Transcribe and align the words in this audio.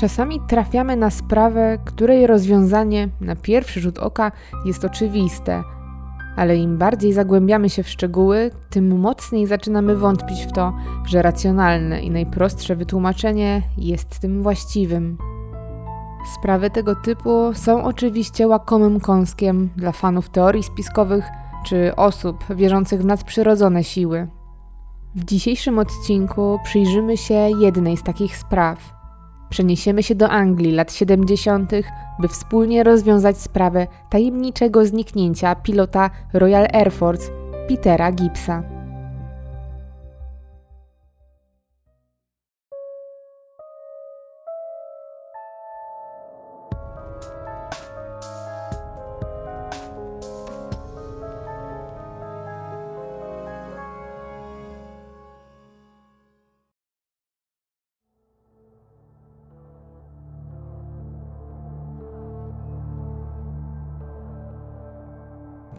Czasami 0.00 0.40
trafiamy 0.40 0.96
na 0.96 1.10
sprawę, 1.10 1.78
której 1.84 2.26
rozwiązanie 2.26 3.08
na 3.20 3.36
pierwszy 3.36 3.80
rzut 3.80 3.98
oka 3.98 4.32
jest 4.64 4.84
oczywiste, 4.84 5.62
ale 6.36 6.56
im 6.56 6.78
bardziej 6.78 7.12
zagłębiamy 7.12 7.70
się 7.70 7.82
w 7.82 7.88
szczegóły, 7.88 8.50
tym 8.70 9.00
mocniej 9.00 9.46
zaczynamy 9.46 9.96
wątpić 9.96 10.46
w 10.46 10.52
to, 10.52 10.72
że 11.06 11.22
racjonalne 11.22 12.02
i 12.02 12.10
najprostsze 12.10 12.76
wytłumaczenie 12.76 13.62
jest 13.78 14.18
tym 14.18 14.42
właściwym. 14.42 15.18
Sprawy 16.34 16.70
tego 16.70 16.94
typu 16.96 17.50
są 17.54 17.84
oczywiście 17.84 18.48
łakomym 18.48 19.00
kąskiem 19.00 19.68
dla 19.76 19.92
fanów 19.92 20.28
teorii 20.28 20.62
spiskowych 20.62 21.24
czy 21.66 21.96
osób 21.96 22.44
wierzących 22.54 23.00
w 23.02 23.04
nadprzyrodzone 23.04 23.84
siły. 23.84 24.28
W 25.14 25.24
dzisiejszym 25.24 25.78
odcinku 25.78 26.58
przyjrzymy 26.64 27.16
się 27.16 27.50
jednej 27.60 27.96
z 27.96 28.02
takich 28.02 28.36
spraw. 28.36 28.99
Przeniesiemy 29.50 30.02
się 30.02 30.14
do 30.14 30.28
Anglii 30.28 30.72
lat 30.72 30.92
70., 30.92 31.72
by 32.20 32.28
wspólnie 32.28 32.82
rozwiązać 32.82 33.38
sprawę 33.38 33.86
tajemniczego 34.10 34.86
zniknięcia 34.86 35.54
pilota 35.54 36.10
Royal 36.32 36.66
Air 36.72 36.92
Force 36.92 37.30
Petera 37.68 38.12
Gibbsa. 38.12 38.79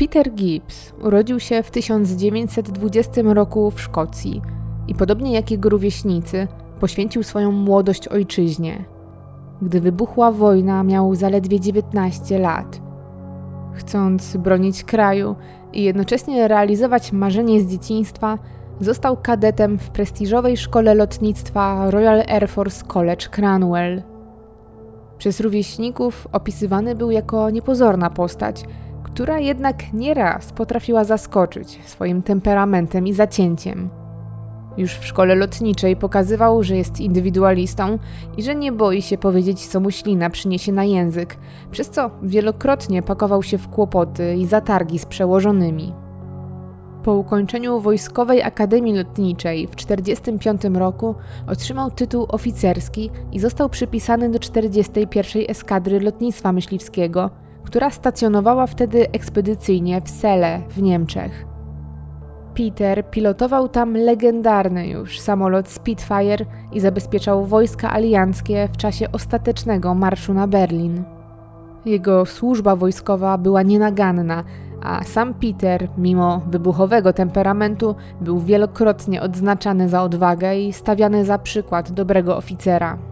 Peter 0.02 0.32
Gibbs 0.34 0.94
urodził 1.02 1.40
się 1.40 1.64
w 1.64 1.72
1920 1.72 3.22
roku 3.24 3.72
w 3.72 3.82
Szkocji 3.82 4.42
i 4.88 4.96
podobnie 4.96 5.34
jak 5.34 5.52
jego 5.52 5.70
rówieśnicy, 5.70 6.48
poświęcił 6.80 7.24
swoją 7.24 7.52
młodość 7.52 8.08
ojczyźnie. 8.08 8.86
Gdy 9.62 9.82
wybuchła 9.82 10.32
wojna, 10.32 10.84
miał 10.84 11.16
zaledwie 11.16 11.60
19 11.60 12.40
lat. 12.40 12.82
Chcąc 13.74 14.38
bronić 14.38 14.84
kraju 14.84 15.36
i 15.74 15.84
jednocześnie 15.84 16.48
realizować 16.48 17.12
marzenie 17.12 17.62
z 17.62 17.72
dzieciństwa, 17.72 18.40
został 18.80 19.18
kadetem 19.18 19.80
w 19.80 19.90
prestiżowej 19.90 20.58
szkole 20.58 20.96
lotnictwa 20.96 21.92
Royal 21.92 22.24
Air 22.28 22.50
Force 22.50 22.86
College 22.86 23.28
Cranwell. 23.32 24.04
Przez 25.18 25.40
rówieśników 25.40 26.28
opisywany 26.32 26.96
był 26.96 27.12
jako 27.12 27.50
niepozorna 27.50 28.10
postać– 28.10 28.64
która 29.14 29.40
jednak 29.40 29.94
nieraz 29.94 30.52
potrafiła 30.54 31.04
zaskoczyć 31.04 31.80
swoim 31.86 32.22
temperamentem 32.22 33.08
i 33.08 33.14
zacięciem. 33.14 33.90
Już 34.78 34.94
w 34.94 35.06
szkole 35.06 35.36
lotniczej 35.36 35.96
pokazywał, 35.96 36.64
że 36.64 36.78
jest 36.78 37.00
indywidualistą 37.00 38.00
i 38.38 38.44
że 38.44 38.56
nie 38.56 38.72
boi 38.72 39.02
się 39.02 39.18
powiedzieć, 39.18 39.68
co 39.68 39.80
mu 39.80 39.92
ślina 39.92 40.30
przyniesie 40.30 40.72
na 40.72 40.84
język, 40.84 41.38
przez 41.72 41.90
co 41.90 42.12
wielokrotnie 42.24 43.02
pakował 43.02 43.44
się 43.44 43.58
w 43.58 43.70
kłopoty 43.70 44.36
i 44.36 44.46
zatargi 44.46 45.00
z 45.00 45.06
przełożonymi. 45.06 45.94
Po 47.04 47.14
ukończeniu 47.14 47.80
Wojskowej 47.80 48.44
Akademii 48.44 48.94
Lotniczej 48.94 49.68
w 49.68 49.76
1945 49.76 50.78
roku 50.78 51.16
otrzymał 51.48 51.92
tytuł 51.92 52.26
oficerski 52.30 53.10
i 53.32 53.40
został 53.40 53.70
przypisany 53.70 54.30
do 54.30 54.40
41. 54.40 55.44
Eskadry 55.50 56.00
Lotnictwa 56.00 56.52
Myśliwskiego– 56.52 57.30
która 57.72 57.90
stacjonowała 57.90 58.68
wtedy 58.68 59.12
ekspedycyjnie 59.12 60.02
w 60.02 60.10
Sele 60.10 60.62
w 60.70 60.82
Niemczech. 60.82 61.46
Peter 62.58 63.10
pilotował 63.10 63.70
tam 63.70 63.98
legendarny 63.98 64.88
już 64.88 65.20
samolot 65.20 65.70
Spitfire 65.70 66.46
i 66.72 66.80
zabezpieczał 66.80 67.46
wojska 67.46 67.92
alianckie 67.92 68.70
w 68.74 68.78
czasie 68.78 69.12
ostatecznego 69.12 69.96
marszu 69.96 70.34
na 70.34 70.48
Berlin. 70.48 71.04
Jego 71.86 72.26
służba 72.26 72.76
wojskowa 72.76 73.38
była 73.38 73.62
nienaganna, 73.62 74.44
a 74.82 75.04
sam 75.04 75.34
Peter, 75.34 75.88
mimo 75.98 76.42
wybuchowego 76.48 77.14
temperamentu, 77.14 77.96
był 78.22 78.40
wielokrotnie 78.40 79.22
odznaczany 79.22 79.90
za 79.90 80.04
odwagę 80.04 80.60
i 80.60 80.74
stawiany 80.74 81.26
za 81.26 81.38
przykład 81.38 81.92
dobrego 81.92 82.38
oficera. 82.38 83.11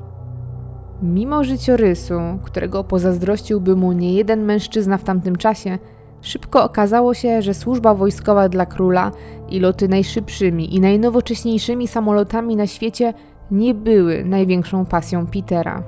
Mimo 1.03 1.43
życiorysu, 1.43 2.19
którego 2.43 2.83
pozazdrościłby 2.83 3.75
mu 3.75 3.91
niejeden 3.91 4.45
mężczyzna 4.45 4.97
w 4.97 5.03
tamtym 5.03 5.35
czasie, 5.35 5.77
szybko 6.21 6.63
okazało 6.63 7.13
się, 7.13 7.41
że 7.41 7.53
służba 7.53 7.93
wojskowa 7.93 8.49
dla 8.49 8.65
króla 8.65 9.11
i 9.49 9.59
loty 9.59 9.87
najszybszymi 9.87 10.75
i 10.75 10.79
najnowocześniejszymi 10.79 11.87
samolotami 11.87 12.55
na 12.55 12.67
świecie 12.67 13.13
nie 13.51 13.73
były 13.73 14.23
największą 14.23 14.85
pasją 14.85 15.27
Petera. 15.27 15.83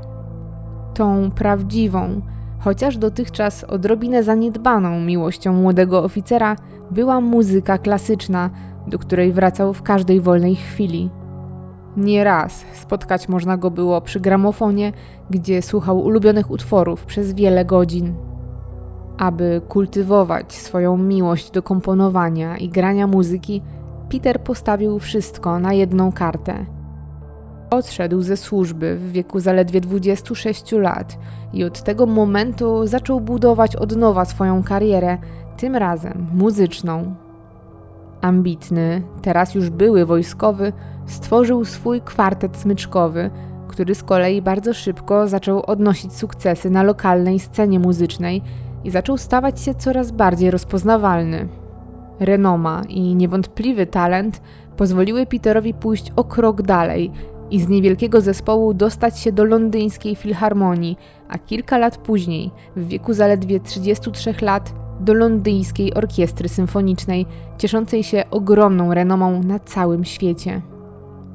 Tą 0.93 1.31
prawdziwą, 1.31 2.21
chociaż 2.59 2.97
dotychczas 2.97 3.63
odrobinę 3.63 4.23
zaniedbaną 4.23 5.01
miłością 5.01 5.53
młodego 5.53 6.03
oficera 6.03 6.55
była 6.91 7.21
muzyka 7.21 7.77
klasyczna, 7.77 8.49
do 8.87 8.99
której 8.99 9.33
wracał 9.33 9.73
w 9.73 9.81
każdej 9.81 10.21
wolnej 10.21 10.55
chwili. 10.55 11.09
Nieraz 11.97 12.65
spotkać 12.73 13.29
można 13.29 13.57
go 13.57 13.71
było 13.71 14.01
przy 14.01 14.19
gramofonie, 14.19 14.93
gdzie 15.29 15.61
słuchał 15.61 15.99
ulubionych 15.99 16.51
utworów 16.51 17.05
przez 17.05 17.33
wiele 17.33 17.65
godzin. 17.65 18.13
Aby 19.17 19.61
kultywować 19.69 20.53
swoją 20.53 20.97
miłość 20.97 21.51
do 21.51 21.63
komponowania 21.63 22.57
i 22.57 22.69
grania 22.69 23.07
muzyki, 23.07 23.61
Peter 24.09 24.41
postawił 24.41 24.99
wszystko 24.99 25.59
na 25.59 25.73
jedną 25.73 26.11
kartę. 26.11 26.65
Odszedł 27.69 28.21
ze 28.21 28.37
służby 28.37 28.95
w 28.95 29.11
wieku 29.11 29.39
zaledwie 29.39 29.81
26 29.81 30.71
lat 30.71 31.17
i 31.53 31.63
od 31.63 31.83
tego 31.83 32.05
momentu 32.05 32.87
zaczął 32.87 33.21
budować 33.21 33.75
od 33.75 33.95
nowa 33.95 34.25
swoją 34.25 34.63
karierę, 34.63 35.17
tym 35.57 35.75
razem 35.75 36.27
muzyczną. 36.33 37.15
Ambitny, 38.21 39.01
teraz 39.21 39.55
już 39.55 39.69
były 39.69 40.05
wojskowy, 40.05 40.73
stworzył 41.11 41.65
swój 41.65 42.01
kwartet 42.01 42.57
smyczkowy, 42.57 43.29
który 43.67 43.95
z 43.95 44.03
kolei 44.03 44.41
bardzo 44.41 44.73
szybko 44.73 45.27
zaczął 45.27 45.65
odnosić 45.65 46.13
sukcesy 46.13 46.69
na 46.69 46.83
lokalnej 46.83 47.39
scenie 47.39 47.79
muzycznej 47.79 48.41
i 48.83 48.91
zaczął 48.91 49.17
stawać 49.17 49.61
się 49.61 49.73
coraz 49.75 50.11
bardziej 50.11 50.51
rozpoznawalny. 50.51 51.47
Renoma 52.19 52.81
i 52.89 53.15
niewątpliwy 53.15 53.85
talent 53.85 54.41
pozwoliły 54.77 55.25
Peterowi 55.25 55.73
pójść 55.73 56.11
o 56.15 56.23
krok 56.23 56.61
dalej 56.61 57.11
i 57.51 57.59
z 57.59 57.67
niewielkiego 57.67 58.21
zespołu 58.21 58.73
dostać 58.73 59.19
się 59.19 59.31
do 59.31 59.43
londyńskiej 59.43 60.15
filharmonii, 60.15 60.97
a 61.29 61.37
kilka 61.37 61.77
lat 61.77 61.97
później, 61.97 62.51
w 62.75 62.87
wieku 62.87 63.13
zaledwie 63.13 63.59
33 63.59 64.33
lat, 64.41 64.73
do 64.99 65.13
londyńskiej 65.13 65.93
orkiestry 65.93 66.49
symfonicznej, 66.49 67.25
cieszącej 67.57 68.03
się 68.03 68.23
ogromną 68.31 68.93
renomą 68.93 69.43
na 69.43 69.59
całym 69.59 70.05
świecie. 70.05 70.61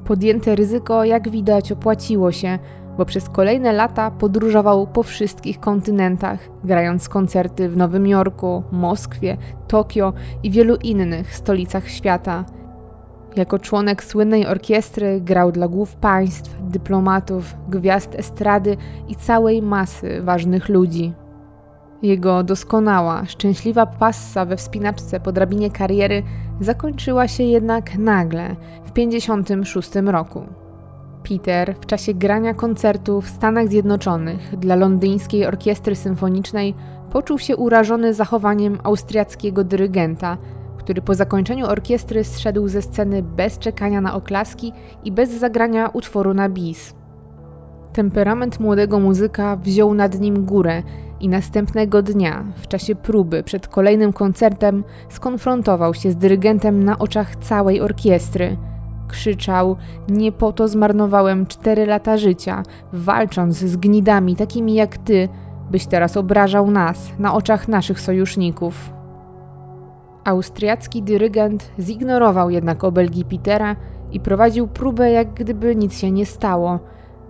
Podjęte 0.07 0.55
ryzyko, 0.55 1.03
jak 1.03 1.29
widać, 1.29 1.71
opłaciło 1.71 2.31
się, 2.31 2.59
bo 2.97 3.05
przez 3.05 3.29
kolejne 3.29 3.73
lata 3.73 4.11
podróżował 4.11 4.87
po 4.87 5.03
wszystkich 5.03 5.59
kontynentach, 5.59 6.39
grając 6.63 7.09
koncerty 7.09 7.69
w 7.69 7.77
Nowym 7.77 8.07
Jorku, 8.07 8.63
Moskwie, 8.71 9.37
Tokio 9.67 10.13
i 10.43 10.51
wielu 10.51 10.75
innych 10.75 11.35
stolicach 11.35 11.89
świata. 11.89 12.45
Jako 13.35 13.59
członek 13.59 14.03
słynnej 14.03 14.47
orkiestry 14.47 15.21
grał 15.21 15.51
dla 15.51 15.67
głów 15.67 15.95
państw, 15.95 16.55
dyplomatów, 16.61 17.55
gwiazd 17.69 18.15
estrady 18.15 18.77
i 19.07 19.15
całej 19.15 19.61
masy 19.61 20.21
ważnych 20.21 20.69
ludzi. 20.69 21.13
Jego 22.01 22.43
doskonała, 22.43 23.25
szczęśliwa 23.25 23.85
passa 23.85 24.45
we 24.45 24.57
wspinaczce 24.57 25.19
po 25.19 25.31
drabinie 25.31 25.71
kariery 25.71 26.23
zakończyła 26.61 27.27
się 27.27 27.43
jednak 27.43 27.97
nagle 27.97 28.55
w 28.85 28.91
1956 28.91 29.89
roku. 30.05 30.41
Peter 31.29 31.75
w 31.81 31.85
czasie 31.85 32.13
grania 32.13 32.53
koncertu 32.53 33.21
w 33.21 33.29
Stanach 33.29 33.67
Zjednoczonych 33.67 34.59
dla 34.59 34.75
londyńskiej 34.75 35.45
orkiestry 35.45 35.95
symfonicznej 35.95 36.75
poczuł 37.11 37.39
się 37.39 37.55
urażony 37.55 38.13
zachowaniem 38.13 38.79
austriackiego 38.83 39.63
dyrygenta, 39.63 40.37
który 40.77 41.01
po 41.01 41.15
zakończeniu 41.15 41.65
orkiestry 41.65 42.23
zszedł 42.23 42.67
ze 42.67 42.81
sceny 42.81 43.23
bez 43.23 43.59
czekania 43.59 44.01
na 44.01 44.15
oklaski 44.15 44.73
i 45.03 45.11
bez 45.11 45.29
zagrania 45.29 45.89
utworu 45.89 46.33
na 46.33 46.49
bis. 46.49 46.93
Temperament 47.93 48.59
młodego 48.59 48.99
muzyka 48.99 49.55
wziął 49.55 49.93
nad 49.93 50.19
nim 50.19 50.45
górę 50.45 50.83
i 51.19 51.29
następnego 51.29 52.01
dnia, 52.01 52.43
w 52.55 52.67
czasie 52.67 52.95
próby 52.95 53.43
przed 53.43 53.67
kolejnym 53.67 54.13
koncertem, 54.13 54.83
skonfrontował 55.09 55.93
się 55.93 56.11
z 56.11 56.15
dyrygentem 56.15 56.83
na 56.83 56.99
oczach 56.99 57.35
całej 57.35 57.81
orkiestry. 57.81 58.57
Krzyczał: 59.07 59.75
Nie 60.09 60.31
po 60.31 60.51
to 60.51 60.67
zmarnowałem 60.67 61.45
cztery 61.45 61.85
lata 61.85 62.17
życia, 62.17 62.63
walcząc 62.93 63.57
z 63.57 63.77
gnidami 63.77 64.35
takimi 64.35 64.73
jak 64.73 64.97
ty, 64.97 65.29
byś 65.71 65.85
teraz 65.85 66.17
obrażał 66.17 66.71
nas 66.71 67.11
na 67.19 67.33
oczach 67.33 67.67
naszych 67.67 67.99
sojuszników. 67.99 68.93
Austriacki 70.23 71.03
dyrygent 71.03 71.71
zignorował 71.79 72.49
jednak 72.49 72.83
obelgi 72.83 73.25
Petera 73.25 73.75
i 74.11 74.19
prowadził 74.19 74.67
próbę, 74.67 75.11
jak 75.11 75.33
gdyby 75.33 75.75
nic 75.75 75.97
się 75.97 76.11
nie 76.11 76.25
stało, 76.25 76.79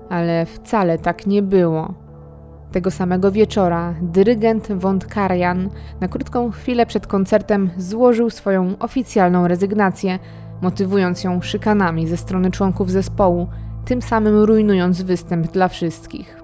ale 0.09 0.45
wcale 0.45 0.97
tak 0.97 1.27
nie 1.27 1.41
było. 1.41 2.06
Tego 2.71 2.91
samego 2.91 3.31
wieczora 3.31 3.93
dyrygent 4.01 4.67
von 4.71 4.99
Karajan 4.99 5.69
na 6.01 6.07
krótką 6.07 6.51
chwilę 6.51 6.85
przed 6.85 7.07
koncertem 7.07 7.69
złożył 7.77 8.29
swoją 8.29 8.75
oficjalną 8.79 9.47
rezygnację, 9.47 10.19
motywując 10.61 11.23
ją 11.23 11.41
szykanami 11.41 12.07
ze 12.07 12.17
strony 12.17 12.51
członków 12.51 12.91
zespołu, 12.91 13.47
tym 13.85 14.01
samym 14.01 14.43
rujnując 14.43 15.01
występ 15.01 15.51
dla 15.51 15.67
wszystkich. 15.67 16.37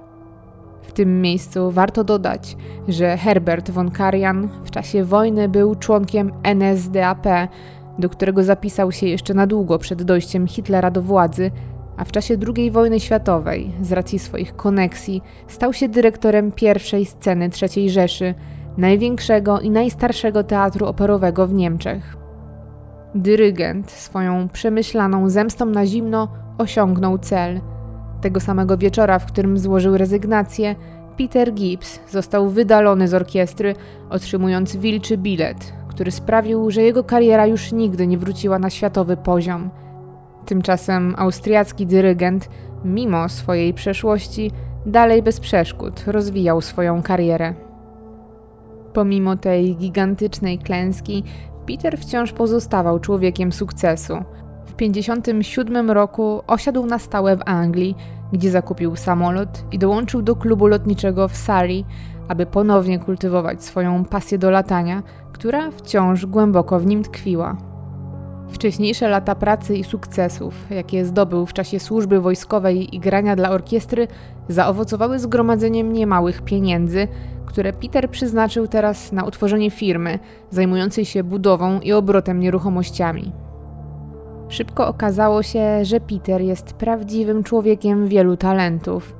W 0.82 0.94
tym 0.94 1.22
miejscu 1.22 1.72
warto 1.72 2.04
dodać, 2.04 2.58
że 2.88 3.18
Herbert 3.18 3.72
von 3.72 3.92
Karajan 3.92 4.50
w 4.64 4.72
czasie 4.72 5.04
wojny 5.04 5.50
był 5.50 5.76
członkiem 5.76 6.32
NSDAP, 6.44 7.28
do 8.00 8.10
którego 8.10 8.44
zapisał 8.44 8.92
się 8.92 9.08
jeszcze 9.08 9.34
na 9.34 9.48
długo 9.48 9.80
przed 9.80 10.04
dojściem 10.04 10.48
Hitlera 10.48 10.92
do 10.92 11.02
władzy 11.02 11.52
a 11.98 12.06
w 12.06 12.12
czasie 12.12 12.38
II 12.56 12.72
wojny 12.72 13.00
światowej, 13.00 13.72
z 13.82 13.92
racji 13.92 14.20
swoich 14.20 14.56
koneksji, 14.56 15.22
stał 15.48 15.74
się 15.74 15.90
dyrektorem 15.90 16.52
pierwszej 16.52 17.06
sceny 17.06 17.50
III 17.62 17.90
Rzeszy, 17.90 18.34
największego 18.78 19.60
i 19.60 19.70
najstarszego 19.70 20.44
teatru 20.44 20.86
operowego 20.86 21.48
w 21.48 21.54
Niemczech. 21.54 22.18
Dyrygent 23.16 23.92
swoją 23.92 24.50
przemyślaną 24.50 25.30
zemstą 25.30 25.66
na 25.66 25.86
zimno 25.86 26.28
osiągnął 26.58 27.18
cel. 27.18 27.62
Tego 28.22 28.40
samego 28.40 28.78
wieczora, 28.78 29.20
w 29.20 29.26
którym 29.26 29.58
złożył 29.58 29.98
rezygnację, 29.98 30.76
Peter 31.18 31.54
Gibbs 31.54 32.00
został 32.10 32.50
wydalony 32.50 33.08
z 33.08 33.14
orkiestry, 33.14 33.76
otrzymując 34.10 34.76
wilczy 34.76 35.18
bilet, 35.18 35.74
który 35.90 36.12
sprawił, 36.12 36.72
że 36.72 36.82
jego 36.82 37.04
kariera 37.04 37.48
już 37.48 37.72
nigdy 37.72 38.08
nie 38.08 38.18
wróciła 38.18 38.60
na 38.60 38.70
światowy 38.70 39.18
poziom– 39.18 39.70
Tymczasem 40.46 41.16
austriacki 41.18 41.86
dyrygent, 41.86 42.50
mimo 42.86 43.30
swojej 43.30 43.74
przeszłości, 43.74 44.52
dalej 44.86 45.24
bez 45.24 45.40
przeszkód 45.40 46.04
rozwijał 46.08 46.62
swoją 46.62 47.02
karierę. 47.02 47.54
Pomimo 48.94 49.36
tej 49.36 49.76
gigantycznej 49.76 50.60
klęski, 50.60 51.24
Peter 51.68 51.98
wciąż 51.98 52.32
pozostawał 52.32 53.00
człowiekiem 53.00 53.52
sukcesu. 53.52 54.14
W 54.66 54.74
1957 54.74 55.92
roku 55.92 56.42
osiadł 56.48 56.86
na 56.86 57.00
stałe 57.00 57.38
w 57.38 57.42
Anglii, 57.46 57.96
gdzie 58.34 58.52
zakupił 58.52 58.96
samolot 58.96 59.64
i 59.72 59.80
dołączył 59.80 60.22
do 60.22 60.36
klubu 60.36 60.68
lotniczego 60.68 61.28
w 61.28 61.38
Surrey, 61.38 61.86
aby 62.28 62.46
ponownie 62.46 63.00
kultywować 63.00 63.64
swoją 63.64 64.06
pasję 64.06 64.38
do 64.38 64.52
latania, 64.52 65.04
która 65.34 65.72
wciąż 65.72 66.26
głęboko 66.26 66.80
w 66.80 66.86
nim 66.86 67.04
tkwiła. 67.04 67.73
Wcześniejsze 68.50 69.10
lata 69.10 69.36
pracy 69.36 69.76
i 69.76 69.84
sukcesów, 69.84 70.54
jakie 70.70 71.06
zdobył 71.06 71.46
w 71.46 71.54
czasie 71.54 71.80
służby 71.80 72.22
wojskowej 72.22 72.96
i 72.96 73.00
grania 73.00 73.36
dla 73.36 73.50
orkiestry, 73.50 74.08
zaowocowały 74.48 75.20
zgromadzeniem 75.20 75.94
niemałych 75.94 76.42
pieniędzy, 76.42 77.08
które 77.46 77.74
Peter 77.74 78.10
przeznaczył 78.10 78.68
teraz 78.68 79.12
na 79.12 79.24
utworzenie 79.24 79.72
firmy 79.72 80.20
zajmującej 80.50 81.06
się 81.06 81.24
budową 81.24 81.80
i 81.80 81.94
obrotem 81.94 82.40
nieruchomościami. 82.40 83.32
Szybko 84.50 84.88
okazało 84.88 85.44
się, 85.44 85.86
że 85.86 86.00
Peter 86.00 86.42
jest 86.42 86.74
prawdziwym 86.74 87.44
człowiekiem 87.44 88.08
wielu 88.08 88.38
talentów. 88.38 89.16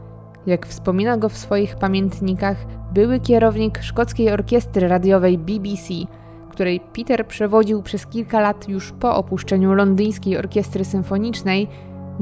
Jak 0.46 0.68
wspomina 0.68 1.18
go 1.18 1.30
w 1.30 1.38
swoich 1.38 1.76
pamiętnikach 1.76 2.58
były 2.94 3.20
kierownik 3.20 3.82
szkockiej 3.82 4.32
orkiestry 4.32 4.88
radiowej 4.88 5.38
BBC– 5.38 5.94
której 6.54 6.80
Peter 6.80 7.28
przewodził 7.28 7.82
przez 7.82 8.08
kilka 8.08 8.40
lat 8.40 8.70
już 8.70 8.92
po 8.92 9.16
opuszczeniu 9.16 9.74
londyńskiej 9.74 10.38
orkiestry 10.38 10.86
symfonicznej, 10.86 11.68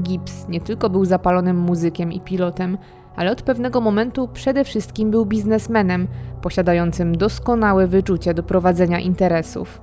Gibbs 0.01 0.47
nie 0.47 0.61
tylko 0.61 0.89
był 0.89 1.05
zapalonym 1.05 1.57
muzykiem 1.57 2.11
i 2.11 2.21
pilotem, 2.21 2.77
ale 3.15 3.31
od 3.31 3.41
pewnego 3.41 3.81
momentu 3.81 4.27
przede 4.33 4.63
wszystkim 4.63 5.11
był 5.11 5.25
biznesmenem, 5.25 6.07
posiadającym 6.41 7.17
doskonałe 7.17 7.87
wyczucie 7.87 8.33
do 8.33 8.43
prowadzenia 8.43 8.99
interesów. 8.99 9.81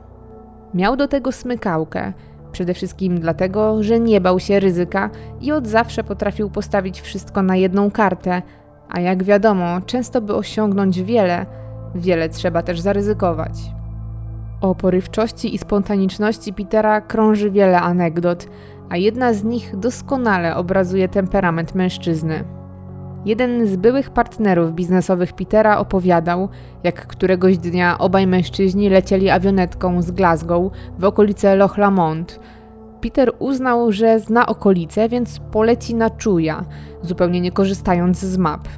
Miał 0.75 0.97
do 0.97 1.09
tego 1.09 1.33
smykałkę, 1.33 2.13
przede 2.53 2.75
wszystkim 2.75 3.21
dlatego, 3.21 3.83
że 3.83 4.01
nie 4.01 4.21
bał 4.21 4.41
się 4.41 4.61
ryzyka 4.61 5.11
i 5.41 5.53
od 5.53 5.67
zawsze 5.67 6.05
potrafił 6.05 6.51
postawić 6.51 7.01
wszystko 7.01 7.43
na 7.43 7.57
jedną 7.57 7.91
kartę, 7.91 8.43
a 8.89 9.01
jak 9.01 9.25
wiadomo, 9.25 9.81
często 9.87 10.21
by 10.21 10.35
osiągnąć 10.35 11.03
wiele, 11.03 11.47
wiele 11.95 12.29
trzeba 12.29 12.63
też 12.63 12.81
zaryzykować. 12.81 13.78
O 14.61 14.75
porywczości 14.75 15.55
i 15.55 15.59
spontaniczności 15.59 16.53
Petera 16.53 17.01
krąży 17.01 17.51
wiele 17.51 17.81
anegdot, 17.81 18.47
a 18.89 18.97
jedna 18.97 19.33
z 19.33 19.45
nich 19.45 19.77
doskonale 19.77 20.57
obrazuje 20.57 21.09
temperament 21.09 21.75
mężczyzny. 21.75 22.45
Jeden 23.25 23.67
z 23.67 23.77
byłych 23.77 24.11
partnerów 24.11 24.73
biznesowych 24.73 25.33
Petera 25.33 25.79
opowiadał, 25.79 26.49
jak 26.85 27.07
któregoś 27.07 27.59
dnia 27.59 27.99
obaj 27.99 28.27
mężczyźni 28.27 28.91
lecieli 28.91 29.31
awionetką 29.31 30.03
z 30.03 30.11
Glasgow 30.11 30.73
w 30.99 31.05
okolice 31.05 31.57
Loch 31.57 31.79
Lomond. 31.79 32.41
Peter 33.01 33.33
uznał, 33.39 33.93
że 33.93 34.21
zna 34.21 34.47
okolice, 34.47 35.09
więc 35.09 35.39
poleci 35.39 35.95
na 35.95 36.11
czuja, 36.11 36.65
zupełnie 37.03 37.41
nie 37.41 37.53
korzystając 37.53 38.19
z 38.19 38.37
map. 38.37 38.69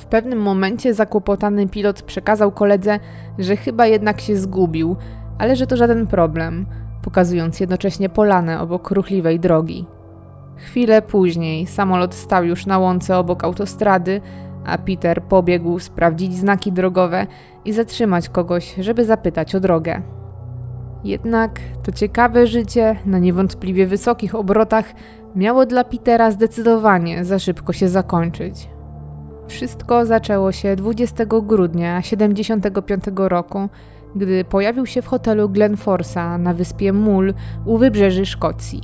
W 0.00 0.06
pewnym 0.06 0.38
momencie 0.38 0.94
zakłopotany 0.94 1.68
pilot 1.68 2.02
przekazał 2.02 2.52
koledze, 2.52 2.98
że 3.38 3.56
chyba 3.56 3.86
jednak 3.86 4.20
się 4.20 4.36
zgubił, 4.36 4.96
ale 5.38 5.56
że 5.56 5.66
to 5.66 5.76
żaden 5.76 6.06
problem, 6.06 6.66
pokazując 7.02 7.60
jednocześnie 7.60 8.08
polanę 8.08 8.60
obok 8.60 8.90
ruchliwej 8.90 9.40
drogi. 9.40 9.86
Chwilę 10.56 11.02
później 11.02 11.66
samolot 11.66 12.14
stał 12.14 12.44
już 12.44 12.66
na 12.66 12.78
łące 12.78 13.18
obok 13.18 13.44
autostrady, 13.44 14.20
a 14.66 14.78
Peter 14.78 15.22
pobiegł 15.22 15.78
sprawdzić 15.78 16.34
znaki 16.36 16.72
drogowe 16.72 17.26
i 17.64 17.72
zatrzymać 17.72 18.28
kogoś, 18.28 18.74
żeby 18.78 19.04
zapytać 19.04 19.54
o 19.54 19.60
drogę. 19.60 20.02
Jednak 21.04 21.60
to 21.82 21.92
ciekawe 21.92 22.46
życie 22.46 22.96
na 23.06 23.18
niewątpliwie 23.18 23.86
wysokich 23.86 24.34
obrotach 24.34 24.84
miało 25.36 25.66
dla 25.66 25.84
Petera 25.84 26.30
zdecydowanie 26.30 27.24
za 27.24 27.38
szybko 27.38 27.72
się 27.72 27.88
zakończyć. 27.88 28.68
Wszystko 29.50 30.06
zaczęło 30.06 30.52
się 30.52 30.76
20 30.76 31.24
grudnia 31.26 32.02
75 32.02 33.04
roku, 33.16 33.68
gdy 34.16 34.44
pojawił 34.44 34.86
się 34.86 35.02
w 35.02 35.06
hotelu 35.06 35.48
Glenforsa 35.48 36.38
na 36.38 36.54
wyspie 36.54 36.92
Mull 36.92 37.34
u 37.64 37.78
wybrzeży 37.78 38.26
Szkocji. 38.26 38.82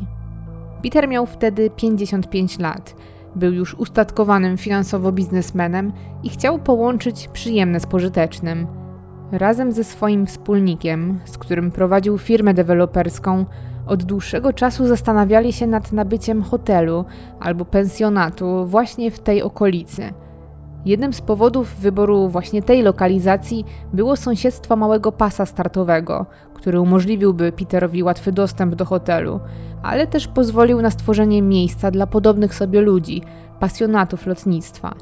Peter 0.83 1.09
miał 1.09 1.27
wtedy 1.27 1.71
55 1.71 2.59
lat. 2.59 2.97
Był 3.37 3.53
już 3.53 3.75
ustatkowanym 3.75 4.57
finansowo 4.59 5.13
biznesmenem 5.13 5.93
i 6.23 6.29
chciał 6.29 6.59
połączyć 6.59 7.29
przyjemne 7.29 7.81
z 7.81 7.87
pożytecznym. 7.87 8.67
Razem 9.33 9.73
ze 9.73 9.85
swoim 9.85 10.27
wspólnikiem, 10.27 11.21
z 11.25 11.39
którym 11.39 11.71
prowadził 11.71 12.19
firmę 12.19 12.55
deweloperską, 12.55 13.45
od 13.87 14.05
dłuższego 14.05 14.53
czasu 14.53 14.87
zastanawiali 14.87 15.53
się 15.53 15.67
nad 15.67 15.93
nabyciem 15.93 16.43
hotelu 16.43 17.05
albo 17.41 17.65
pensjonatu 17.65 18.67
właśnie 18.67 19.11
w 19.11 19.19
tej 19.19 19.43
okolicy– 19.43 20.13
Jednym 20.87 21.13
z 21.13 21.21
powodów 21.21 21.75
wyboru 21.81 22.29
właśnie 22.29 22.63
tej 22.63 22.83
lokalizacji 22.83 23.65
było 23.93 24.17
sąsiedztwo 24.17 24.77
małego 24.77 25.13
pasa 25.13 25.47
startowego, 25.47 26.27
który 26.55 26.81
umożliwiłby 26.81 27.53
Peterowi 27.53 28.03
łatwy 28.03 28.33
dostęp 28.33 28.75
do 28.75 28.85
hotelu, 28.85 29.41
ale 29.83 30.07
też 30.07 30.29
pozwolił 30.29 30.83
na 30.83 30.91
stworzenie 30.91 31.43
miejsca 31.43 31.91
dla 31.91 32.07
podobnych 32.07 32.55
sobie 32.55 32.81
ludzi, 32.81 33.23
pasjonatów 33.61 34.27
lotnictwa. 34.27 34.95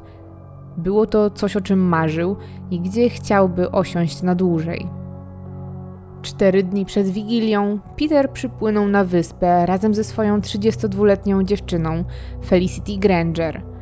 Było 0.77 1.05
to 1.05 1.29
coś, 1.29 1.55
o 1.55 1.61
czym 1.61 1.79
marzył 1.79 2.35
i 2.71 2.79
gdzie 2.79 3.09
chciałby 3.09 3.71
osiąść 3.71 4.21
na 4.21 4.35
dłużej. 4.35 4.87
Cztery 6.21 6.63
dni 6.63 6.85
przed 6.85 7.07
Wigilią 7.07 7.79
Peter 7.99 8.31
przypłynął 8.31 8.87
na 8.87 9.03
wyspę 9.03 9.65
razem 9.65 9.93
ze 9.93 10.03
swoją 10.03 10.39
32-letnią 10.39 11.43
dziewczyną, 11.43 12.03
Felicity 12.45 12.97
Granger– 12.97 13.61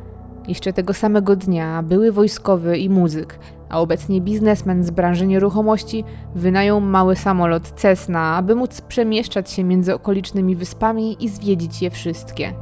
jeszcze 0.48 0.72
tego 0.72 0.94
samego 0.94 1.36
dnia 1.36 1.82
były 1.82 2.12
wojskowy 2.12 2.78
i 2.78 2.90
muzyk, 2.90 3.38
a 3.68 3.80
obecnie 3.80 4.20
biznesmen 4.20 4.84
z 4.84 4.90
branży 4.90 5.26
nieruchomości 5.26 6.04
wynajął 6.34 6.80
mały 6.80 7.16
samolot 7.16 7.70
Cessna, 7.70 8.36
aby 8.36 8.54
móc 8.54 8.80
przemieszczać 8.80 9.50
się 9.50 9.64
między 9.64 9.94
okolicznymi 9.94 10.56
wyspami 10.56 11.24
i 11.24 11.28
zwiedzić 11.28 11.82
je 11.82 11.90
wszystkie. 11.90 12.52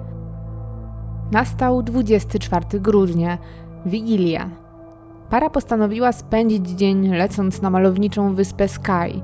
Nastał 1.33 1.83
24 1.83 2.81
grudnia, 2.81 3.39
Wigilia. 3.87 4.51
Para 5.31 5.51
postanowiła 5.51 6.13
spędzić 6.13 6.69
dzień 6.69 7.09
lecąc 7.09 7.63
na 7.63 7.71
malowniczą 7.71 8.35
wyspę 8.35 8.69
Sky. 8.69 9.23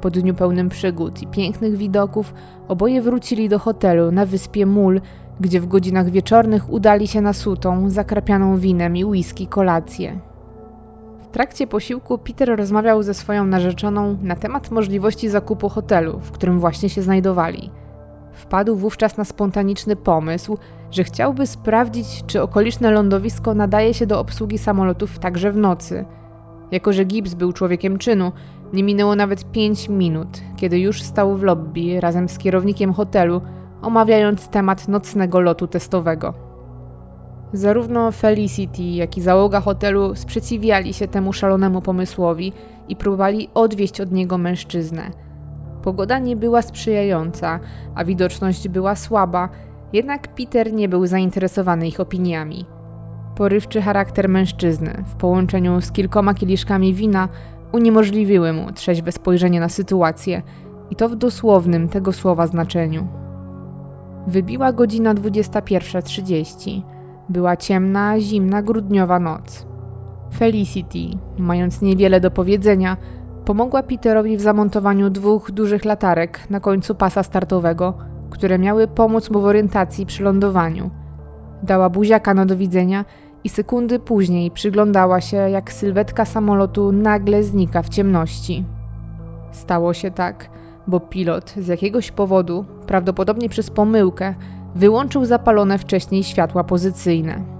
Po 0.00 0.10
dniu 0.10 0.34
pełnym 0.34 0.68
przygód 0.68 1.22
i 1.22 1.26
pięknych 1.26 1.76
widoków, 1.76 2.34
oboje 2.68 3.02
wrócili 3.02 3.48
do 3.48 3.58
hotelu 3.58 4.12
na 4.12 4.26
wyspie 4.26 4.66
Mul, 4.66 5.00
gdzie 5.40 5.60
w 5.60 5.66
godzinach 5.66 6.10
wieczornych 6.10 6.70
udali 6.72 7.08
się 7.08 7.20
na 7.20 7.32
sutą, 7.32 7.90
zakrapianą 7.90 8.58
winem 8.58 8.96
i 8.96 9.04
whisky 9.04 9.46
kolację. 9.46 10.18
W 11.22 11.26
trakcie 11.26 11.66
posiłku 11.66 12.18
Peter 12.18 12.56
rozmawiał 12.56 13.02
ze 13.02 13.14
swoją 13.14 13.44
narzeczoną 13.44 14.16
na 14.22 14.36
temat 14.36 14.70
możliwości 14.70 15.28
zakupu 15.28 15.68
hotelu, 15.68 16.20
w 16.20 16.30
którym 16.30 16.60
właśnie 16.60 16.88
się 16.88 17.02
znajdowali. 17.02 17.70
Wpadł 18.32 18.76
wówczas 18.76 19.16
na 19.16 19.24
spontaniczny 19.24 19.96
pomysł, 19.96 20.58
że 20.90 21.04
chciałby 21.04 21.46
sprawdzić, 21.46 22.24
czy 22.26 22.42
okoliczne 22.42 22.90
lądowisko 22.90 23.54
nadaje 23.54 23.94
się 23.94 24.06
do 24.06 24.20
obsługi 24.20 24.58
samolotów 24.58 25.18
także 25.18 25.52
w 25.52 25.56
nocy. 25.56 26.04
Jako, 26.70 26.92
że 26.92 27.04
Gibbs 27.04 27.34
był 27.34 27.52
człowiekiem 27.52 27.98
czynu, 27.98 28.32
nie 28.72 28.82
minęło 28.82 29.16
nawet 29.16 29.52
5 29.52 29.88
minut, 29.88 30.40
kiedy 30.56 30.78
już 30.78 31.02
stał 31.02 31.36
w 31.36 31.42
lobby 31.42 32.00
razem 32.00 32.28
z 32.28 32.38
kierownikiem 32.38 32.92
hotelu, 32.92 33.40
omawiając 33.84 34.48
temat 34.48 34.88
nocnego 34.88 35.40
lotu 35.40 35.66
testowego. 35.66 36.34
Zarówno 37.52 38.12
Felicity, 38.12 38.82
jak 38.82 39.16
i 39.16 39.20
załoga 39.20 39.60
hotelu 39.60 40.14
sprzeciwiali 40.14 40.94
się 40.94 41.08
temu 41.08 41.32
szalonemu 41.32 41.82
pomysłowi 41.82 42.52
i 42.88 42.96
próbowali 42.96 43.48
odwieść 43.54 44.00
od 44.00 44.12
niego 44.12 44.38
mężczyznę. 44.38 45.10
Pogoda 45.82 46.18
nie 46.18 46.36
była 46.36 46.62
sprzyjająca, 46.62 47.60
a 47.94 48.04
widoczność 48.04 48.68
była 48.68 48.96
słaba, 48.96 49.48
jednak 49.92 50.34
Peter 50.34 50.72
nie 50.72 50.88
był 50.88 51.06
zainteresowany 51.06 51.88
ich 51.88 52.00
opiniami. 52.00 52.66
Porywczy 53.36 53.82
charakter 53.82 54.28
mężczyzny 54.28 55.04
w 55.06 55.14
połączeniu 55.14 55.80
z 55.80 55.92
kilkoma 55.92 56.34
kieliszkami 56.34 56.94
wina 56.94 57.28
uniemożliwiły 57.72 58.52
mu 58.52 58.72
trzeźwe 58.72 59.12
spojrzenie 59.12 59.60
na 59.60 59.68
sytuację 59.68 60.42
i 60.90 60.96
to 60.96 61.08
w 61.08 61.16
dosłownym 61.16 61.88
tego 61.88 62.12
słowa 62.12 62.46
znaczeniu. 62.46 63.23
Wybiła 64.26 64.72
godzina 64.72 65.14
21.30. 65.14 66.82
Była 67.28 67.56
ciemna, 67.56 68.20
zimna, 68.20 68.62
grudniowa 68.62 69.20
noc. 69.20 69.66
Felicity, 70.36 71.18
mając 71.38 71.82
niewiele 71.82 72.20
do 72.20 72.30
powiedzenia, 72.30 72.96
pomogła 73.44 73.82
Peterowi 73.82 74.36
w 74.36 74.40
zamontowaniu 74.40 75.10
dwóch 75.10 75.50
dużych 75.50 75.84
latarek 75.84 76.50
na 76.50 76.60
końcu 76.60 76.94
pasa 76.94 77.22
startowego, 77.22 77.94
które 78.30 78.58
miały 78.58 78.88
pomóc 78.88 79.30
mu 79.30 79.40
w 79.40 79.44
orientacji 79.44 80.06
przy 80.06 80.22
lądowaniu. 80.22 80.90
Dała 81.62 81.90
buziaka 81.90 82.34
na 82.34 82.46
do 82.46 82.56
widzenia 82.56 83.04
i 83.44 83.48
sekundy 83.48 83.98
później 83.98 84.50
przyglądała 84.50 85.20
się, 85.20 85.36
jak 85.36 85.72
sylwetka 85.72 86.24
samolotu 86.24 86.92
nagle 86.92 87.42
znika 87.42 87.82
w 87.82 87.88
ciemności. 87.88 88.64
Stało 89.50 89.94
się 89.94 90.10
tak, 90.10 90.50
bo 90.86 91.00
pilot 91.00 91.54
z 91.58 91.66
jakiegoś 91.66 92.10
powodu, 92.10 92.64
prawdopodobnie 92.86 93.48
przez 93.48 93.70
pomyłkę, 93.70 94.34
wyłączył 94.74 95.24
zapalone 95.24 95.78
wcześniej 95.78 96.24
światła 96.24 96.64
pozycyjne. 96.64 97.54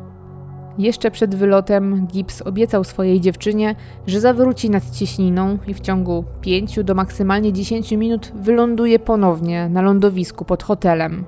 Jeszcze 0.78 1.10
przed 1.10 1.34
wylotem 1.34 2.06
Gibbs 2.06 2.42
obiecał 2.42 2.84
swojej 2.84 3.20
dziewczynie, 3.20 3.74
że 4.06 4.20
zawróci 4.20 4.70
nad 4.70 4.90
cieśniną 4.90 5.58
i 5.66 5.74
w 5.74 5.80
ciągu 5.80 6.24
5 6.40 6.84
do 6.84 6.94
maksymalnie 6.94 7.52
10 7.52 7.92
minut 7.92 8.32
wyląduje 8.34 8.98
ponownie 8.98 9.68
na 9.68 9.82
lądowisku 9.82 10.44
pod 10.44 10.62
hotelem. 10.62 11.24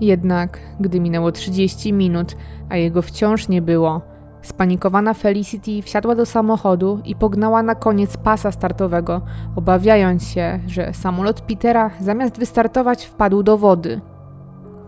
Jednak, 0.00 0.60
gdy 0.80 1.00
minęło 1.00 1.32
30 1.32 1.92
minut, 1.92 2.36
a 2.68 2.76
jego 2.76 3.02
wciąż 3.02 3.48
nie 3.48 3.62
było, 3.62 4.09
spanikowana 4.42 5.14
Felicity 5.14 5.82
wsiadła 5.82 6.14
do 6.14 6.26
samochodu 6.26 7.00
i 7.04 7.16
pognała 7.16 7.62
na 7.62 7.74
koniec 7.74 8.16
pasa 8.16 8.52
startowego, 8.52 9.20
obawiając 9.56 10.24
się, 10.28 10.60
że 10.66 10.94
samolot 10.94 11.40
Petera 11.40 11.90
zamiast 12.00 12.38
wystartować 12.38 13.04
wpadł 13.04 13.42
do 13.42 13.58
wody. 13.58 14.00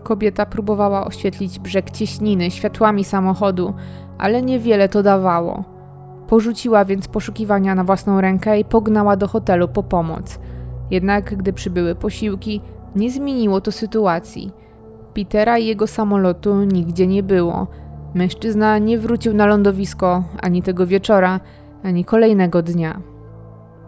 Kobieta 0.03 0.45
próbowała 0.45 1.05
oświetlić 1.05 1.59
brzeg 1.59 1.91
cieśniny 1.91 2.51
światłami 2.51 3.03
samochodu, 3.03 3.73
ale 4.17 4.41
niewiele 4.41 4.89
to 4.89 5.03
dawało. 5.03 5.63
Porzuciła 6.27 6.85
więc 6.85 7.07
poszukiwania 7.07 7.75
na 7.75 7.83
własną 7.83 8.21
rękę 8.21 8.59
i 8.59 8.65
pognała 8.65 9.15
do 9.15 9.27
hotelu 9.27 9.67
po 9.67 9.83
pomoc. 9.83 10.39
Jednak 10.91 11.35
gdy 11.37 11.53
przybyły 11.53 11.95
posiłki, 11.95 12.61
nie 12.95 13.11
zmieniło 13.11 13.61
to 13.61 13.71
sytuacji– 13.71 14.51
Petera 15.13 15.57
i 15.57 15.65
jego 15.65 15.87
samolotu 15.87 16.63
nigdzie 16.63 17.07
nie 17.07 17.23
było. 17.23 17.67
Mężczyzna 18.13 18.77
nie 18.77 18.97
wrócił 18.97 19.33
na 19.33 19.45
lądowisko 19.45 20.23
ani 20.41 20.61
tego 20.61 20.87
wieczora, 20.87 21.39
ani 21.83 22.05
kolejnego 22.05 22.61
dnia. 22.61 23.01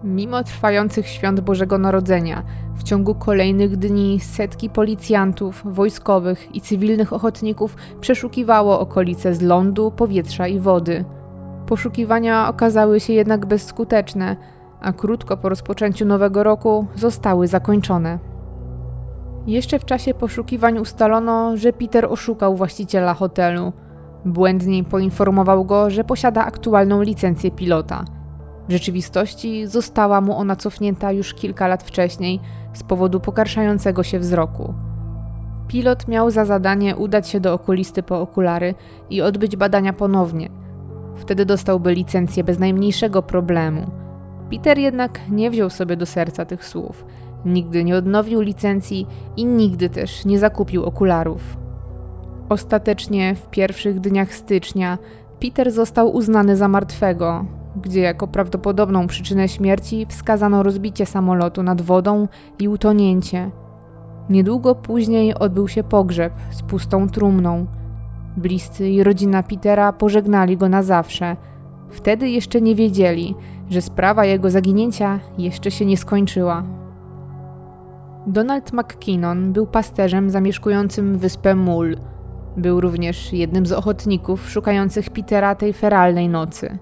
Mimo 0.04 0.44
trwających 0.44 1.08
świąt 1.08 1.40
Bożego 1.40 1.78
Narodzenia, 1.78 2.44
w 2.76 2.84
ciągu 2.84 3.16
kolejnych 3.16 3.78
dni 3.78 4.20
setki 4.20 4.70
policjantów, 4.70 5.64
wojskowych 5.66 6.56
i 6.56 6.62
cywilnych 6.62 7.14
ochotników 7.14 7.76
przeszukiwało 8.02 8.80
okolice 8.80 9.34
z 9.34 9.42
lądu, 9.42 9.92
powietrza 9.92 10.48
i 10.48 10.60
wody. 10.60 11.06
Poszukiwania 11.68 12.50
okazały 12.50 13.00
się 13.00 13.14
jednak 13.14 13.46
bezskuteczne, 13.46 14.36
a 14.82 14.94
krótko 14.94 15.38
po 15.38 15.50
rozpoczęciu 15.50 16.06
nowego 16.06 16.44
roku 16.44 16.88
zostały 16.96 17.48
zakończone. 17.48 18.20
Jeszcze 19.48 19.80
w 19.80 19.86
czasie 19.86 20.14
poszukiwań 20.14 20.80
ustalono, 20.80 21.58
że 21.58 21.74
Peter 21.74 22.06
oszukał 22.06 22.56
właściciela 22.56 23.14
hotelu. 23.14 23.74
Błędnie 24.26 24.84
poinformował 24.84 25.66
go, 25.66 25.90
że 25.90 26.04
posiada 26.04 26.46
aktualną 26.46 27.02
licencję 27.02 27.52
pilota. 27.52 28.06
W 28.68 28.72
rzeczywistości 28.72 29.68
została 29.68 30.22
mu 30.22 30.38
ona 30.38 30.56
cofnięta 30.56 31.12
już 31.12 31.34
kilka 31.34 31.68
lat 31.68 31.84
wcześniej 31.84 32.40
z 32.74 32.84
powodu 32.84 33.20
pogarszającego 33.20 34.04
się 34.04 34.20
wzroku. 34.20 34.74
Pilot 35.68 36.08
miał 36.08 36.32
za 36.32 36.46
zadanie 36.46 36.96
udać 36.96 37.30
się 37.30 37.40
do 37.40 37.54
okulisty 37.54 38.04
po 38.04 38.22
okulary 38.22 38.76
i 39.10 39.22
odbyć 39.22 39.56
badania 39.56 39.94
ponownie. 39.94 40.50
Wtedy 41.16 41.46
dostałby 41.46 41.94
licencję 41.94 42.44
bez 42.44 42.60
najmniejszego 42.60 43.22
problemu. 43.22 43.92
Peter 44.50 44.78
jednak 44.78 45.20
nie 45.30 45.52
wziął 45.52 45.70
sobie 45.70 45.98
do 45.98 46.06
serca 46.06 46.46
tych 46.46 46.66
słów 46.66 47.06
Nigdy 47.46 47.84
nie 47.84 47.98
odnowił 47.98 48.42
licencji 48.42 49.08
i 49.38 49.46
nigdy 49.46 49.90
też 49.90 50.26
nie 50.26 50.40
zakupił 50.40 50.84
okularów. 50.84 51.58
Ostatecznie 52.50 53.36
w 53.36 53.48
pierwszych 53.48 54.00
dniach 54.00 54.34
stycznia 54.34 54.98
Peter 55.40 55.72
został 55.72 56.16
uznany 56.16 56.58
za 56.58 56.68
martwego, 56.68 57.46
gdzie 57.82 58.02
jako 58.02 58.28
prawdopodobną 58.28 59.08
przyczynę 59.08 59.48
śmierci 59.48 60.06
wskazano 60.10 60.64
rozbicie 60.64 61.06
samolotu 61.06 61.64
nad 61.64 61.82
wodą 61.82 62.28
i 62.60 62.68
utonięcie. 62.68 63.52
Niedługo 64.30 64.76
później 64.76 65.36
odbył 65.36 65.68
się 65.68 65.84
pogrzeb 65.84 66.34
z 66.52 66.62
pustą 66.62 67.10
trumną. 67.10 67.66
Bliscy 68.38 68.90
i 68.90 69.04
rodzina 69.04 69.44
Petera 69.44 69.94
pożegnali 69.94 70.58
go 70.58 70.70
na 70.70 70.84
zawsze. 70.84 71.38
Wtedy 71.90 72.30
jeszcze 72.30 72.62
nie 72.62 72.76
wiedzieli, 72.76 73.36
że 73.70 73.82
sprawa 73.82 74.26
jego 74.26 74.50
zaginięcia 74.50 75.20
jeszcze 75.38 75.72
się 75.72 75.86
nie 75.86 75.98
skończyła. 75.98 76.64
Donald 78.28 78.74
McKinnon 78.74 79.54
był 79.54 79.68
pasterzem 79.68 80.30
zamieszkującym 80.30 81.18
wyspę 81.18 81.56
Mul. 81.56 81.98
Był 82.58 82.82
również 82.82 83.34
jednym 83.34 83.66
z 83.66 83.72
ochotników 83.72 84.50
szukających 84.50 85.10
Petera 85.10 85.56
tej 85.56 85.74
feralnej 85.74 86.30
nocy. 86.30 86.78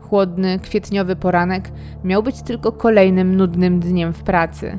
Chłodny, 0.00 0.58
kwietniowy 0.58 1.16
poranek 1.16 1.72
miał 2.04 2.22
być 2.22 2.42
tylko 2.42 2.72
kolejnym 2.72 3.36
nudnym 3.36 3.80
dniem 3.80 4.12
w 4.12 4.22
pracy. 4.22 4.78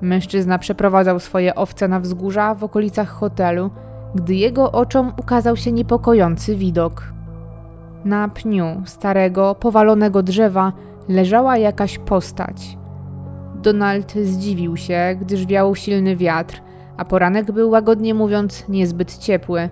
Mężczyzna 0.00 0.58
przeprowadzał 0.58 1.20
swoje 1.20 1.54
owce 1.54 1.88
na 1.88 2.00
wzgórza 2.00 2.54
w 2.54 2.64
okolicach 2.64 3.08
hotelu, 3.08 3.70
gdy 4.14 4.34
jego 4.34 4.72
oczom 4.72 5.12
ukazał 5.20 5.56
się 5.56 5.72
niepokojący 5.72 6.56
widok. 6.56 7.12
Na 8.04 8.28
pniu 8.28 8.82
starego, 8.84 9.54
powalonego 9.54 10.22
drzewa 10.22 10.72
leżała 11.08 11.56
jakaś 11.56 11.98
postać– 11.98 12.76
Donald 13.62 14.12
zdziwił 14.12 14.76
się, 14.76 15.16
gdyż 15.20 15.46
wiał 15.46 15.74
silny 15.74 16.16
wiatr, 16.16 16.62
a 16.96 17.04
poranek 17.04 17.52
był 17.52 17.70
łagodnie 17.70 18.14
mówiąc 18.14 18.68
niezbyt 18.68 19.18
ciepły. 19.18 19.68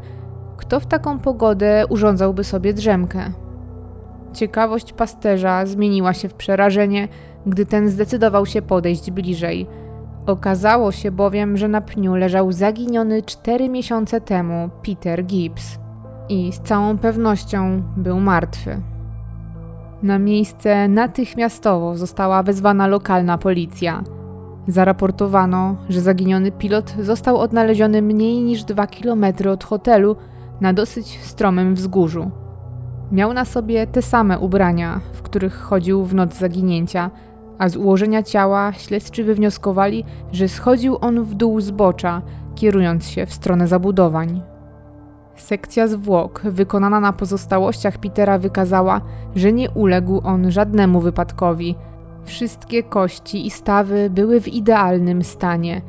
Kto 0.57 0.81
w 0.81 0.87
taką 0.87 1.19
pogodę 1.19 1.85
urządzałby 1.89 2.45
sobie 2.45 2.75
drzemkę? 2.75 3.33
Ciekawość 4.33 4.93
pasterza 4.93 5.67
zmieniła 5.67 6.12
się 6.15 6.29
w 6.29 6.35
przerażenie, 6.35 7.09
gdy 7.47 7.67
ten 7.67 7.89
zdecydował 7.89 8.47
się 8.47 8.62
podejść 8.62 9.11
bliżej. 9.11 9.67
Okazało 10.27 10.93
się 10.93 11.11
bowiem, 11.11 11.57
że 11.57 11.69
na 11.69 11.81
pniu 11.81 12.15
leżał 12.15 12.53
zaginiony 12.53 13.23
cztery 13.23 13.69
miesiące 13.69 14.21
temu 14.21 14.71
Peter 14.87 15.25
Gibbs 15.25 15.79
i 16.29 16.53
z 16.53 16.61
całą 16.61 16.99
pewnością 16.99 17.83
był 17.97 18.21
martwy. 18.21 18.81
Na 20.03 20.19
miejsce 20.19 20.89
natychmiastowo 20.89 21.97
została 21.97 22.43
wezwana 22.43 22.87
lokalna 22.87 23.39
policja. 23.39 24.03
Zaraportowano, 24.71 25.77
że 25.89 26.00
zaginiony 26.00 26.53
pilot 26.53 26.95
został 27.00 27.39
odnaleziony 27.39 28.03
mniej 28.03 28.43
niż 28.43 28.65
2 28.65 28.87
km 28.87 29.25
od 29.53 29.65
hotelu 29.65 30.17
na 30.61 30.73
dosyć 30.73 31.19
stromym 31.23 31.75
wzgórzu. 31.75 32.31
Miał 33.12 33.33
na 33.33 33.45
sobie 33.45 33.87
te 33.87 34.03
same 34.03 34.39
ubrania, 34.39 35.00
w 35.12 35.23
których 35.23 35.55
chodził 35.55 36.05
w 36.05 36.15
noc 36.15 36.35
zaginięcia, 36.35 37.11
a 37.59 37.69
z 37.69 37.77
ułożenia 37.77 38.23
ciała 38.23 38.73
śledczy 38.73 39.25
wywnioskowali, 39.25 40.05
że 40.33 40.49
schodził 40.49 40.99
on 41.00 41.25
w 41.25 41.35
dół 41.35 41.61
zbocza, 41.61 42.23
kierując 42.55 43.09
się 43.09 43.27
w 43.27 43.33
stronę 43.33 43.67
zabudowań. 43.67 44.43
Sekcja 45.37 45.89
zwłok 45.89 46.41
wykonana 46.45 47.00
na 47.00 47.12
pozostałościach 47.12 47.99
Petera 47.99 48.39
wykazała, 48.39 49.00
że 49.37 49.53
nie 49.53 49.71
uległ 49.71 50.21
on 50.25 50.50
żadnemu 50.50 51.00
wypadkowi. 51.00 51.77
Wszystkie 52.25 52.83
kości 52.83 53.47
i 53.47 53.50
stawy 53.50 54.11
były 54.11 54.41
w 54.41 54.49
idealnym 54.49 55.25
stanie. 55.25 55.83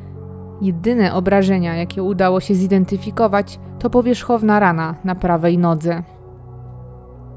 Jedyne 0.61 1.13
obrażenia, 1.13 1.75
jakie 1.75 2.03
udało 2.03 2.39
się 2.39 2.55
zidentyfikować, 2.55 3.59
to 3.79 3.89
powierzchowna 3.89 4.59
rana 4.59 4.95
na 5.03 5.15
prawej 5.15 5.57
nodze. 5.57 6.03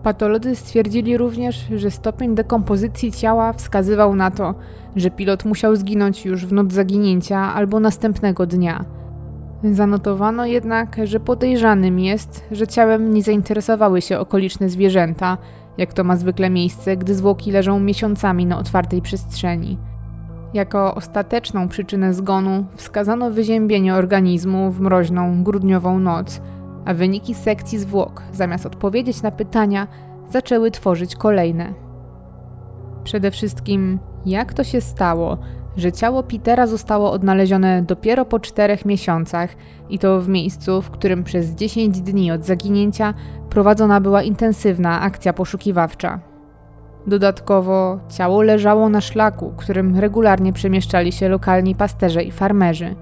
Patolodzy 0.02 0.56
stwierdzili 0.56 1.16
również, 1.16 1.66
że 1.76 1.90
stopień 1.90 2.34
dekompozycji 2.34 3.12
ciała 3.12 3.52
wskazywał 3.52 4.14
na 4.14 4.30
to, 4.30 4.54
że 4.96 5.10
pilot 5.10 5.44
musiał 5.44 5.76
zginąć 5.76 6.24
już 6.24 6.46
w 6.46 6.52
noc 6.52 6.72
zaginięcia 6.72 7.38
albo 7.38 7.80
następnego 7.80 8.46
dnia. 8.46 8.84
Zanotowano 9.72 10.46
jednak, 10.46 10.96
że 11.04 11.20
podejrzanym 11.20 11.98
jest, 11.98 12.44
że 12.50 12.66
ciałem 12.66 13.14
nie 13.14 13.22
zainteresowały 13.22 14.02
się 14.02 14.18
okoliczne 14.18 14.68
zwierzęta, 14.68 15.38
jak 15.78 15.92
to 15.92 16.04
ma 16.04 16.16
zwykle 16.16 16.50
miejsce, 16.50 16.96
gdy 16.96 17.14
zwłoki 17.14 17.52
leżą 17.52 17.80
miesiącami 17.80 18.46
na 18.46 18.58
otwartej 18.58 19.02
przestrzeni. 19.02 19.78
Jako 20.54 20.94
ostateczną 20.94 21.68
przyczynę 21.68 22.14
zgonu 22.14 22.66
wskazano 22.76 23.30
wyziębienie 23.30 23.94
organizmu 23.94 24.70
w 24.70 24.80
mroźną, 24.80 25.44
grudniową 25.44 25.98
noc, 25.98 26.40
a 26.84 26.94
wyniki 26.94 27.34
sekcji 27.34 27.78
zwłok, 27.78 28.22
zamiast 28.32 28.66
odpowiedzieć 28.66 29.22
na 29.22 29.30
pytania, 29.30 29.86
zaczęły 30.28 30.70
tworzyć 30.70 31.16
kolejne. 31.16 31.74
Przede 33.04 33.30
wszystkim, 33.30 33.98
jak 34.26 34.54
to 34.54 34.64
się 34.64 34.80
stało, 34.80 35.38
że 35.76 35.92
ciało 35.92 36.22
Petera 36.22 36.66
zostało 36.66 37.12
odnalezione 37.12 37.82
dopiero 37.82 38.24
po 38.24 38.40
czterech 38.40 38.84
miesiącach 38.84 39.50
i 39.90 39.98
to 39.98 40.20
w 40.20 40.28
miejscu, 40.28 40.82
w 40.82 40.90
którym 40.90 41.24
przez 41.24 41.50
10 41.50 42.00
dni 42.00 42.32
od 42.32 42.44
zaginięcia 42.44 43.14
prowadzona 43.50 44.00
była 44.00 44.22
intensywna 44.22 45.00
akcja 45.00 45.32
poszukiwawcza. 45.32 46.20
Dodatkowo 47.06 48.00
ciało 48.08 48.42
leżało 48.42 48.88
na 48.88 49.00
szlaku, 49.00 49.52
którym 49.56 49.98
regularnie 49.98 50.52
przemieszczali 50.52 51.12
się 51.12 51.28
lokalni 51.28 51.74
pasterze 51.74 52.22
i 52.22 52.30
farmerzy. 52.30 52.94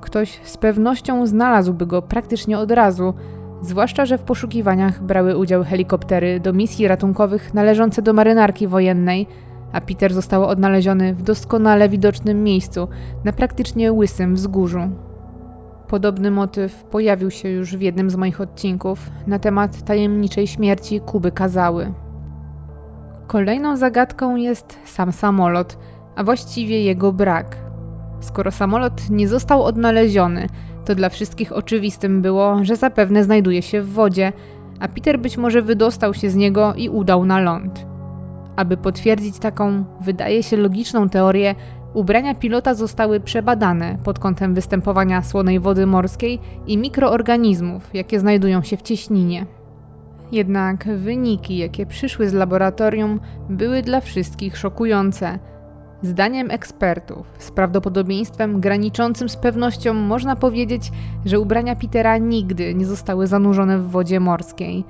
Ktoś 0.00 0.40
z 0.44 0.56
pewnością 0.56 1.26
znalazłby 1.26 1.86
go 1.86 2.02
praktycznie 2.02 2.58
od 2.58 2.70
razu, 2.70 3.14
zwłaszcza 3.62 4.06
że 4.06 4.18
w 4.18 4.22
poszukiwaniach 4.22 5.02
brały 5.02 5.36
udział 5.36 5.64
helikoptery 5.64 6.40
do 6.40 6.52
misji 6.52 6.88
ratunkowych 6.88 7.54
należące 7.54 8.02
do 8.02 8.12
marynarki 8.12 8.66
wojennej, 8.66 9.26
a 9.74 9.80
Peter 9.80 10.14
został 10.14 10.44
odnaleziony 10.44 11.14
w 11.14 11.22
doskonale 11.22 11.88
widocznym 11.88 12.42
miejscu 12.42 12.88
na 13.24 13.32
praktycznie 13.32 13.92
łysym 13.92 14.34
wzgórzu. 14.34 14.80
Podobny 15.88 16.30
motyw 16.30 16.84
pojawił 16.84 17.30
się 17.30 17.48
już 17.48 17.76
w 17.76 17.80
jednym 17.80 18.10
z 18.10 18.16
moich 18.16 18.40
odcinków 18.40 19.10
na 19.26 19.38
temat 19.38 19.82
tajemniczej 19.82 20.46
śmierci 20.46 21.00
Kuby 21.00 21.32
Kazały. 21.32 21.92
Kolejną 23.26 23.76
zagadką 23.76 24.36
jest 24.36 24.78
sam 24.84 25.12
samolot, 25.12 25.78
a 26.16 26.24
właściwie 26.24 26.82
jego 26.82 27.12
brak. 27.12 27.56
Skoro 28.20 28.50
samolot 28.50 29.10
nie 29.10 29.28
został 29.28 29.62
odnaleziony, 29.62 30.46
to 30.84 30.94
dla 30.94 31.08
wszystkich 31.08 31.52
oczywistym 31.52 32.22
było, 32.22 32.64
że 32.64 32.76
zapewne 32.76 33.24
znajduje 33.24 33.62
się 33.62 33.82
w 33.82 33.92
wodzie, 33.92 34.32
a 34.80 34.88
Peter 34.88 35.18
być 35.18 35.36
może 35.36 35.62
wydostał 35.62 36.14
się 36.14 36.30
z 36.30 36.36
niego 36.36 36.74
i 36.74 36.88
udał 36.88 37.24
na 37.24 37.40
ląd. 37.40 37.93
Aby 38.56 38.76
potwierdzić 38.76 39.38
taką, 39.38 39.84
wydaje 40.00 40.42
się 40.42 40.56
logiczną 40.56 41.08
teorię, 41.08 41.54
ubrania 41.94 42.34
pilota 42.34 42.74
zostały 42.74 43.20
przebadane 43.20 43.98
pod 44.04 44.18
kątem 44.18 44.54
występowania 44.54 45.22
słonej 45.22 45.60
wody 45.60 45.86
morskiej 45.86 46.40
i 46.66 46.78
mikroorganizmów, 46.78 47.94
jakie 47.94 48.20
znajdują 48.20 48.62
się 48.62 48.76
w 48.76 48.82
cieśninie. 48.82 49.46
Jednak 50.32 50.84
wyniki, 50.96 51.56
jakie 51.56 51.86
przyszły 51.86 52.28
z 52.28 52.32
laboratorium, 52.32 53.20
były 53.50 53.82
dla 53.82 54.00
wszystkich 54.00 54.56
szokujące. 54.56 55.38
Zdaniem 56.02 56.50
ekspertów, 56.50 57.26
z 57.38 57.50
prawdopodobieństwem 57.50 58.60
graniczącym 58.60 59.28
z 59.28 59.36
pewnością 59.36 59.94
można 59.94 60.36
powiedzieć, 60.36 60.92
że 61.24 61.40
ubrania 61.40 61.76
Petera 61.76 62.18
nigdy 62.18 62.74
nie 62.74 62.86
zostały 62.86 63.26
zanurzone 63.26 63.78
w 63.78 63.90
wodzie 63.90 64.20
morskiej. 64.20 64.84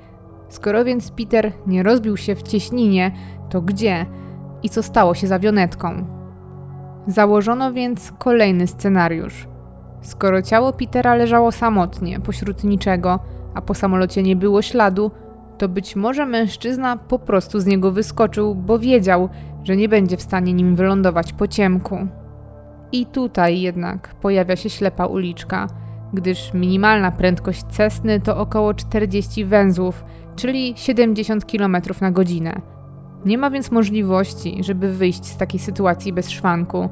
Skoro 0.49 0.85
więc 0.85 1.11
Peter 1.11 1.51
nie 1.67 1.83
rozbił 1.83 2.17
się 2.17 2.35
w 2.35 2.43
cieśninie, 2.43 3.11
to 3.55 3.61
gdzie 3.61 4.05
i 4.63 4.69
co 4.69 4.83
stało 4.83 5.15
się 5.15 5.27
z 5.27 5.31
awionetką? 5.31 6.05
Założono 7.07 7.73
więc 7.73 8.11
kolejny 8.19 8.67
scenariusz. 8.67 9.47
Skoro 10.01 10.41
ciało 10.41 10.73
Petera 10.73 11.15
leżało 11.15 11.51
samotnie 11.51 12.19
pośród 12.19 12.63
niczego, 12.63 13.19
a 13.53 13.61
po 13.61 13.73
samolocie 13.73 14.23
nie 14.23 14.35
było 14.35 14.61
śladu, 14.61 15.11
to 15.57 15.69
być 15.69 15.95
może 15.95 16.25
mężczyzna 16.25 16.97
po 16.97 17.19
prostu 17.19 17.59
z 17.59 17.65
niego 17.65 17.91
wyskoczył, 17.91 18.55
bo 18.55 18.79
wiedział, 18.79 19.29
że 19.63 19.75
nie 19.75 19.89
będzie 19.89 20.17
w 20.17 20.21
stanie 20.21 20.53
nim 20.53 20.75
wylądować 20.75 21.33
po 21.33 21.47
ciemku. 21.47 22.07
I 22.91 23.05
tutaj 23.05 23.61
jednak 23.61 24.15
pojawia 24.15 24.55
się 24.55 24.69
ślepa 24.69 25.05
uliczka, 25.05 25.67
gdyż 26.13 26.53
minimalna 26.53 27.11
prędkość 27.11 27.63
Cessny 27.63 28.19
to 28.19 28.37
około 28.37 28.73
40 28.73 29.45
węzłów, 29.45 30.05
czyli 30.35 30.73
70 30.77 31.45
km 31.45 31.77
na 32.01 32.11
godzinę. 32.11 32.74
Nie 33.25 33.37
ma 33.37 33.49
więc 33.49 33.71
możliwości, 33.71 34.63
żeby 34.63 34.93
wyjść 34.93 35.25
z 35.25 35.37
takiej 35.37 35.59
sytuacji 35.59 36.13
bez 36.13 36.29
szwanku, 36.29 36.89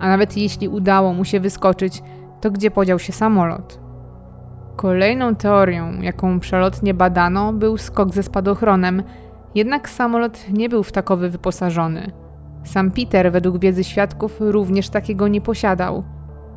a 0.00 0.08
nawet 0.08 0.36
jeśli 0.36 0.68
udało 0.68 1.12
mu 1.12 1.24
się 1.24 1.40
wyskoczyć, 1.40 2.02
to 2.40 2.50
gdzie 2.50 2.70
podział 2.70 2.98
się 2.98 3.12
samolot? 3.12 3.80
Kolejną 4.76 5.34
teorią, 5.34 6.00
jaką 6.00 6.40
przelotnie 6.40 6.94
badano, 6.94 7.52
był 7.52 7.76
skok 7.76 8.14
ze 8.14 8.22
spadochronem, 8.22 9.02
jednak 9.54 9.88
samolot 9.88 10.48
nie 10.52 10.68
był 10.68 10.82
w 10.82 10.92
takowy 10.92 11.28
wyposażony. 11.28 12.10
Sam 12.64 12.90
Peter, 12.90 13.32
według 13.32 13.58
wiedzy 13.58 13.84
świadków, 13.84 14.36
również 14.40 14.88
takiego 14.88 15.28
nie 15.28 15.40
posiadał. 15.40 16.04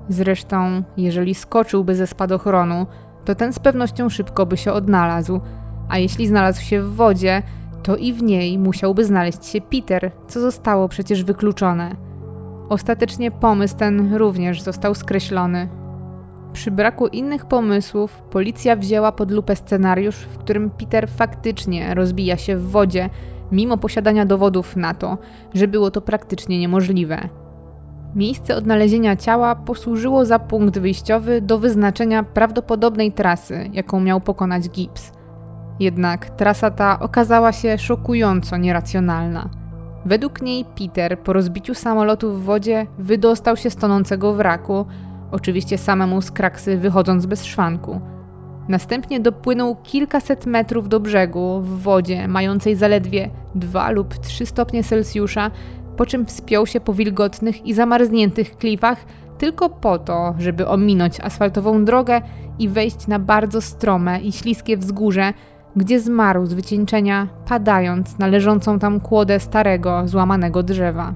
Zresztą, 0.10 0.84
jeżeli 0.98 1.36
skoczyłby 1.36 1.96
ze 1.96 2.08
spadochronu, 2.08 2.88
to 3.26 3.36
ten 3.36 3.54
z 3.54 3.60
pewnością 3.60 4.10
szybko 4.10 4.46
by 4.46 4.58
się 4.58 4.74
odnalazł, 4.74 5.42
a 5.90 5.98
jeśli 5.98 6.28
znalazł 6.28 6.62
się 6.62 6.82
w 6.82 6.96
wodzie, 6.96 7.44
to 7.86 7.96
i 7.96 8.14
w 8.14 8.24
niej 8.24 8.60
musiałby 8.60 9.06
znaleźć 9.06 9.46
się 9.46 9.62
Peter, 9.62 10.12
co 10.28 10.40
zostało 10.40 10.90
przecież 10.90 11.24
wykluczone. 11.24 11.96
Ostatecznie 12.70 13.32
pomysł 13.32 13.78
ten 13.78 14.16
również 14.16 14.62
został 14.62 14.96
skreślony. 14.96 15.70
Przy 16.54 16.72
braku 16.72 17.08
innych 17.08 17.46
pomysłów, 17.46 18.22
policja 18.22 18.76
wzięła 18.76 19.12
pod 19.12 19.32
lupę 19.32 19.56
scenariusz, 19.56 20.16
w 20.16 20.38
którym 20.38 20.70
Peter 20.70 21.10
faktycznie 21.10 21.94
rozbija 21.96 22.38
się 22.38 22.58
w 22.58 22.70
wodzie, 22.72 23.10
mimo 23.52 23.78
posiadania 23.78 24.26
dowodów 24.26 24.76
na 24.76 24.94
to, 24.94 25.18
że 25.54 25.68
było 25.68 25.92
to 25.92 26.02
praktycznie 26.02 26.60
niemożliwe. 26.60 27.30
Miejsce 28.16 28.56
odnalezienia 28.56 29.16
ciała 29.16 29.56
posłużyło 29.56 30.26
za 30.26 30.40
punkt 30.40 30.80
wyjściowy 30.80 31.42
do 31.42 31.60
wyznaczenia 31.60 32.24
prawdopodobnej 32.24 33.12
trasy, 33.12 33.70
jaką 33.74 34.00
miał 34.00 34.22
pokonać 34.22 34.70
Gibbs. 34.70 35.12
Jednak 35.80 36.30
trasa 36.30 36.72
ta 36.72 37.00
okazała 37.00 37.52
się 37.52 37.78
szokująco 37.78 38.58
nieracjonalna. 38.58 39.50
Według 40.06 40.42
niej 40.42 40.66
Peter 40.66 41.20
po 41.20 41.34
rozbiciu 41.34 41.74
samolotu 41.74 42.34
w 42.34 42.44
wodzie 42.44 42.88
wydostał 43.00 43.58
się 43.58 43.70
z 43.70 43.76
tonącego 43.76 44.34
wraku, 44.34 44.86
oczywiście 45.32 45.78
samemu 45.78 46.22
z 46.22 46.32
kraksy 46.32 46.78
wychodząc 46.78 47.26
bez 47.26 47.46
szwanku. 47.46 48.02
Następnie 48.68 49.20
dopłynął 49.20 49.76
kilkaset 49.76 50.46
metrów 50.46 50.90
do 50.90 51.00
brzegu 51.00 51.62
w 51.62 51.82
wodzie 51.82 52.28
mającej 52.28 52.76
zaledwie 52.76 53.30
2 53.56 53.92
lub 53.92 54.18
3 54.18 54.46
stopnie 54.46 54.84
Celsjusza, 54.84 55.52
po 55.98 56.06
czym 56.06 56.26
wspiął 56.26 56.68
się 56.68 56.80
po 56.80 56.94
wilgotnych 56.94 57.66
i 57.66 57.74
zamarzniętych 57.74 58.58
klifach 58.58 59.06
tylko 59.38 59.70
po 59.70 60.00
to, 60.00 60.36
żeby 60.40 60.68
ominąć 60.68 61.20
asfaltową 61.20 61.86
drogę 61.86 62.22
i 62.60 62.70
wejść 62.70 63.08
na 63.08 63.20
bardzo 63.20 63.62
strome 63.62 64.20
i 64.20 64.32
śliskie 64.32 64.78
wzgórze, 64.78 65.34
gdzie 65.76 66.00
zmarł 66.00 66.46
z 66.46 66.54
wycieńczenia, 66.54 67.28
padając 67.48 68.20
na 68.20 68.28
leżącą 68.28 68.80
tam 68.80 69.00
kłodę 69.00 69.40
starego, 69.40 70.08
złamanego 70.08 70.64
drzewa. 70.64 71.14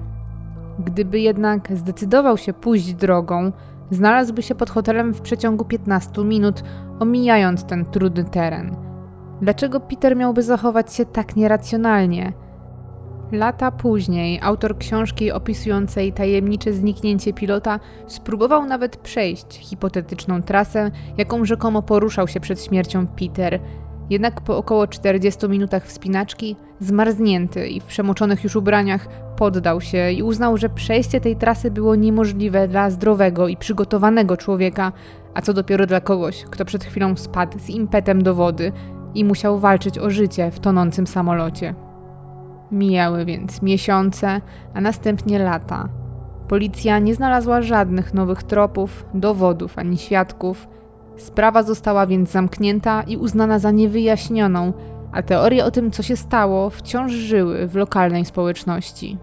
Gdyby 0.80 1.20
jednak 1.20 1.78
zdecydował 1.78 2.38
się 2.38 2.54
pójść 2.54 2.94
drogą, 2.94 3.52
znalazłby 3.92 4.42
się 4.42 4.56
pod 4.56 4.70
hotelem 4.70 5.14
w 5.14 5.22
przeciągu 5.22 5.66
15 5.66 6.24
minut, 6.24 6.64
omijając 7.00 7.64
ten 7.64 7.86
trudny 7.86 8.24
teren. 8.24 8.76
Dlaczego 9.42 9.80
Peter 9.80 10.16
miałby 10.16 10.44
zachować 10.44 10.94
się 10.94 11.06
tak 11.06 11.36
nieracjonalnie? 11.36 12.34
Lata 13.32 13.72
później 13.72 14.40
autor 14.42 14.78
książki 14.78 15.32
opisującej 15.32 16.14
tajemnicze 16.14 16.74
zniknięcie 16.74 17.34
pilota 17.34 17.80
spróbował 18.08 18.66
nawet 18.66 18.98
przejść 18.98 19.58
hipotetyczną 19.58 20.42
trasę, 20.42 20.92
jaką 21.18 21.46
rzekomo 21.46 21.82
poruszał 21.82 22.28
się 22.28 22.40
przed 22.40 22.64
śmiercią 22.64 23.08
Peter– 23.08 23.60
Jednak 24.10 24.42
po 24.42 24.58
około 24.58 24.88
40 24.88 25.50
minutach 25.50 25.86
wspinaczki, 25.86 26.56
zmarznięty 26.80 27.68
i 27.68 27.80
w 27.80 27.84
przemoczonych 27.84 28.44
już 28.44 28.56
ubraniach, 28.56 29.08
poddał 29.36 29.82
się 29.82 30.12
i 30.12 30.24
uznał, 30.24 30.58
że 30.58 30.70
przejście 30.70 31.22
tej 31.22 31.36
trasy 31.36 31.72
było 31.72 31.96
niemożliwe 31.96 32.68
dla 32.68 32.90
zdrowego 32.90 33.48
i 33.48 33.58
przygotowanego 33.58 34.38
człowieka, 34.38 34.92
a 35.34 35.42
co 35.42 35.54
dopiero 35.54 35.86
dla 35.86 36.02
kogoś, 36.02 36.44
kto 36.44 36.66
przed 36.66 36.84
chwilą 36.84 37.16
spadł 37.16 37.60
z 37.60 37.70
impetem 37.70 38.24
do 38.24 38.36
wody 38.36 38.72
i 39.16 39.26
musiał 39.26 39.60
walczyć 39.60 39.98
o 40.00 40.10
życie 40.10 40.52
w 40.52 40.60
tonącym 40.60 41.08
samolocie. 41.08 41.76
Mijały 42.72 43.26
więc 43.26 43.62
miesiące, 43.62 44.42
a 44.74 44.82
następnie 44.82 45.40
lata. 45.40 45.90
Policja 46.48 47.00
nie 47.00 47.16
znalazła 47.16 47.62
żadnych 47.62 48.14
nowych 48.14 48.44
tropów, 48.44 49.06
dowodów 49.14 49.78
ani 49.78 49.98
świadków. 49.98 50.68
Sprawa 51.20 51.64
została 51.64 52.08
więc 52.08 52.32
zamknięta 52.32 53.04
i 53.04 53.18
uznana 53.18 53.60
za 53.60 53.72
niewyjaśnioną, 53.72 54.74
a 55.12 55.22
teorie 55.24 55.66
o 55.66 55.72
tym, 55.72 55.92
co 55.92 56.04
się 56.04 56.16
stało, 56.16 56.70
wciąż 56.70 57.12
żyły 57.12 57.68
w 57.68 57.76
lokalnej 57.76 58.26
społeczności. 58.26 59.18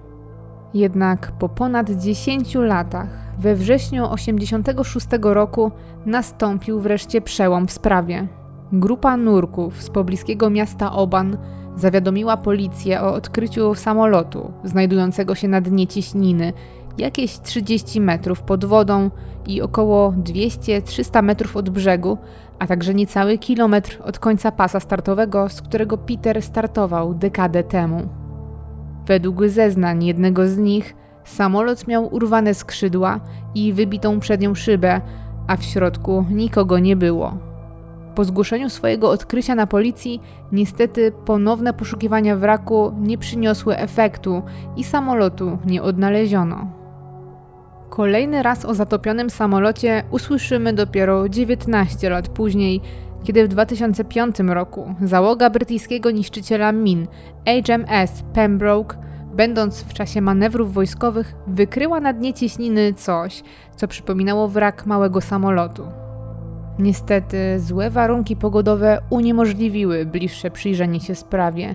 Jednak 0.74 1.32
po 1.32 1.48
ponad 1.48 1.90
10 1.90 2.54
latach, 2.54 3.08
we 3.38 3.54
wrześniu 3.54 4.10
86 4.10 5.06
roku, 5.22 5.70
nastąpił 6.06 6.80
wreszcie 6.80 7.20
przełom 7.20 7.66
w 7.66 7.72
sprawie. 7.72 8.28
Grupa 8.72 9.16
nurków 9.16 9.82
z 9.82 9.90
pobliskiego 9.90 10.50
miasta 10.50 10.92
Oban 10.92 11.36
zawiadomiła 11.76 12.36
policję 12.36 13.02
o 13.02 13.14
odkryciu 13.14 13.74
samolotu 13.74 14.52
znajdującego 14.64 15.34
się 15.34 15.48
na 15.48 15.60
dnie 15.60 15.86
ciśniny, 15.86 16.52
jakieś 16.98 17.40
30 17.40 18.00
metrów 18.00 18.42
pod 18.42 18.64
wodą 18.64 19.10
i 19.46 19.62
około 19.62 20.10
200-300 20.12 21.22
metrów 21.22 21.56
od 21.56 21.70
brzegu, 21.70 22.18
a 22.58 22.66
także 22.66 22.94
niecały 22.94 23.38
kilometr 23.38 23.98
od 24.04 24.18
końca 24.18 24.52
pasa 24.52 24.80
startowego, 24.80 25.48
z 25.48 25.62
którego 25.62 25.98
Peter 25.98 26.42
startował 26.42 27.14
dekadę 27.14 27.64
temu. 27.64 28.08
Według 29.06 29.46
zeznań 29.46 30.04
jednego 30.04 30.48
z 30.48 30.58
nich, 30.58 30.96
samolot 31.24 31.88
miał 31.88 32.14
urwane 32.14 32.54
skrzydła 32.54 33.20
i 33.54 33.72
wybitą 33.72 34.20
przednią 34.20 34.54
szybę, 34.54 35.00
a 35.46 35.56
w 35.56 35.62
środku 35.64 36.24
nikogo 36.30 36.78
nie 36.78 36.96
było. 36.96 37.38
Po 38.14 38.24
zgłoszeniu 38.24 38.70
swojego 38.70 39.10
odkrycia 39.10 39.54
na 39.54 39.66
policji, 39.66 40.20
niestety 40.52 41.12
ponowne 41.24 41.72
poszukiwania 41.72 42.36
wraku 42.36 42.92
nie 43.00 43.18
przyniosły 43.18 43.76
efektu 43.76 44.42
i 44.76 44.84
samolotu 44.84 45.58
nie 45.66 45.82
odnaleziono. 45.82 46.75
Kolejny 47.90 48.42
raz 48.42 48.64
o 48.64 48.74
zatopionym 48.74 49.30
samolocie 49.30 50.02
usłyszymy 50.10 50.72
dopiero 50.72 51.28
19 51.28 52.10
lat 52.10 52.28
później, 52.28 52.80
kiedy 53.24 53.44
w 53.44 53.48
2005 53.48 54.36
roku 54.46 54.94
załoga 55.02 55.50
brytyjskiego 55.50 56.10
niszczyciela 56.10 56.72
min 56.72 57.06
HMS 57.46 58.22
Pembroke, 58.32 58.96
będąc 59.34 59.82
w 59.82 59.92
czasie 59.94 60.20
manewrów 60.20 60.74
wojskowych, 60.74 61.34
wykryła 61.46 62.00
na 62.00 62.12
dnie 62.12 62.34
cieśniny 62.34 62.94
coś, 62.94 63.42
co 63.76 63.88
przypominało 63.88 64.48
wrak 64.48 64.86
małego 64.86 65.20
samolotu. 65.20 65.82
Niestety, 66.78 67.60
złe 67.60 67.90
warunki 67.90 68.36
pogodowe 68.36 68.98
uniemożliwiły 69.10 70.06
bliższe 70.06 70.50
przyjrzenie 70.50 71.00
się 71.00 71.14
sprawie. 71.14 71.74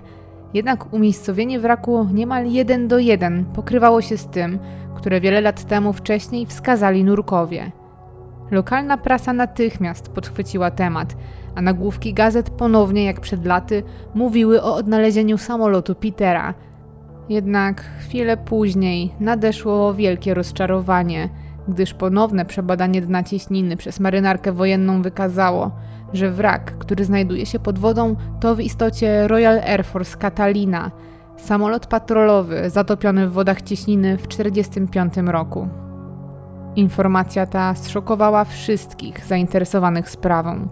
Jednak 0.54 0.92
umiejscowienie 0.92 1.60
wraku 1.60 2.08
niemal 2.12 2.46
jeden 2.46 2.88
do 2.88 2.98
jeden 2.98 3.44
pokrywało 3.44 4.02
się 4.02 4.16
z 4.16 4.26
tym, 4.26 4.58
które 5.02 5.20
wiele 5.20 5.40
lat 5.40 5.64
temu 5.64 5.92
wcześniej 5.92 6.46
wskazali 6.46 7.04
nurkowie. 7.04 7.72
Lokalna 8.50 8.98
prasa 8.98 9.32
natychmiast 9.32 10.08
podchwyciła 10.08 10.70
temat, 10.70 11.16
a 11.54 11.62
nagłówki 11.62 12.14
gazet 12.14 12.50
ponownie, 12.50 13.04
jak 13.04 13.20
przed 13.20 13.46
laty, 13.46 13.82
mówiły 14.14 14.62
o 14.62 14.74
odnalezieniu 14.74 15.38
samolotu 15.38 15.94
Petera. 15.94 16.54
Jednak 17.28 17.84
chwilę 18.00 18.36
później 18.36 19.14
nadeszło 19.20 19.94
wielkie 19.94 20.34
rozczarowanie– 20.34 21.28
gdyż 21.68 21.94
ponowne 21.94 22.44
przebadanie 22.44 23.02
dna 23.02 23.22
cieśniny 23.22 23.76
przez 23.76 24.00
marynarkę 24.00 24.52
wojenną 24.52 25.02
wykazało, 25.02 25.70
że 26.12 26.30
wrak, 26.30 26.78
który 26.78 27.04
znajduje 27.04 27.46
się 27.46 27.58
pod 27.58 27.78
wodą, 27.78 28.16
to 28.40 28.56
w 28.56 28.60
istocie 28.60 29.28
Royal 29.28 29.58
Air 29.58 29.84
Force 29.84 30.18
Catalina, 30.18 30.90
samolot 31.42 31.86
patrolowy 31.86 32.70
zatopiony 32.70 33.28
w 33.28 33.32
wodach 33.32 33.62
cieśniny 33.62 34.18
w 34.18 34.26
1945 34.26 35.30
roku. 35.30 35.68
Informacja 36.76 37.46
ta 37.46 37.74
zszokowała 37.74 38.44
wszystkich 38.44 39.26
zainteresowanych 39.26 40.10
sprawą. 40.10 40.68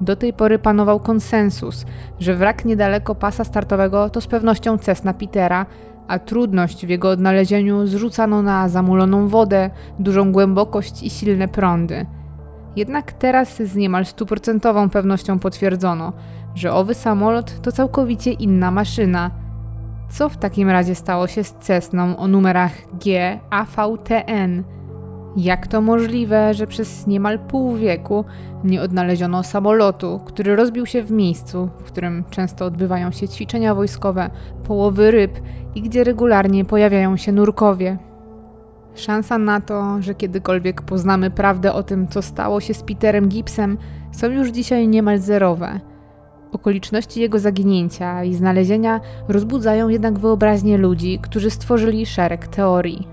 Do 0.00 0.16
tej 0.16 0.32
pory 0.32 0.58
panował 0.58 1.00
konsensus, 1.00 1.86
że 2.18 2.34
wrak 2.34 2.64
niedaleko 2.64 3.14
pasa 3.14 3.44
startowego 3.44 4.10
to 4.10 4.20
z 4.20 4.26
pewnością 4.26 4.78
Cessna 4.78 5.14
Petera, 5.14 5.66
a 6.08 6.18
trudność 6.18 6.86
w 6.86 6.88
jego 6.88 7.10
odnalezieniu 7.10 7.86
zrzucano 7.86 8.42
na 8.42 8.68
zamuloną 8.68 9.28
wodę, 9.28 9.70
dużą 9.98 10.32
głębokość 10.32 11.02
i 11.02 11.10
silne 11.10 11.48
prądy. 11.48 12.06
Jednak 12.76 13.12
teraz 13.12 13.56
z 13.56 13.76
niemal 13.76 14.04
stuprocentową 14.04 14.90
pewnością 14.90 15.38
potwierdzono, 15.38 16.12
że 16.54 16.72
owy 16.72 16.94
samolot 16.94 17.60
to 17.60 17.72
całkowicie 17.72 18.32
inna 18.32 18.70
maszyna. 18.70 19.41
Co 20.12 20.28
w 20.28 20.36
takim 20.36 20.70
razie 20.70 20.94
stało 20.94 21.26
się 21.26 21.44
z 21.44 21.54
Cessną 21.60 22.16
o 22.16 22.28
numerach 22.28 22.72
G, 23.04 23.40
AVTN? 23.50 24.64
Jak 25.36 25.66
to 25.66 25.80
możliwe, 25.80 26.54
że 26.54 26.66
przez 26.66 27.06
niemal 27.06 27.38
pół 27.38 27.76
wieku 27.76 28.24
nie 28.64 28.82
odnaleziono 28.82 29.42
samolotu, 29.42 30.20
który 30.24 30.56
rozbił 30.56 30.86
się 30.86 31.02
w 31.02 31.10
miejscu, 31.10 31.68
w 31.78 31.82
którym 31.84 32.24
często 32.30 32.64
odbywają 32.64 33.10
się 33.10 33.28
ćwiczenia 33.28 33.74
wojskowe, 33.74 34.30
połowy 34.64 35.10
ryb 35.10 35.40
i 35.74 35.82
gdzie 35.82 36.04
regularnie 36.04 36.64
pojawiają 36.64 37.16
się 37.16 37.32
nurkowie? 37.32 37.98
Szansa 38.94 39.38
na 39.38 39.60
to, 39.60 40.02
że 40.02 40.14
kiedykolwiek 40.14 40.82
poznamy 40.82 41.30
prawdę 41.30 41.72
o 41.72 41.82
tym, 41.82 42.08
co 42.08 42.22
stało 42.22 42.60
się 42.60 42.74
z 42.74 42.82
Peterem 42.82 43.28
Gibsem, 43.28 43.78
są 44.12 44.26
już 44.26 44.48
dzisiaj 44.48 44.88
niemal 44.88 45.18
zerowe. 45.18 45.91
Okoliczności 46.52 47.20
jego 47.20 47.38
zaginięcia 47.38 48.24
i 48.24 48.34
znalezienia 48.34 49.00
rozbudzają 49.28 49.88
jednak 49.88 50.18
wyobraźnię 50.18 50.78
ludzi, 50.78 51.18
którzy 51.22 51.50
stworzyli 51.50 52.06
szereg 52.06 52.46
teorii. 52.46 53.08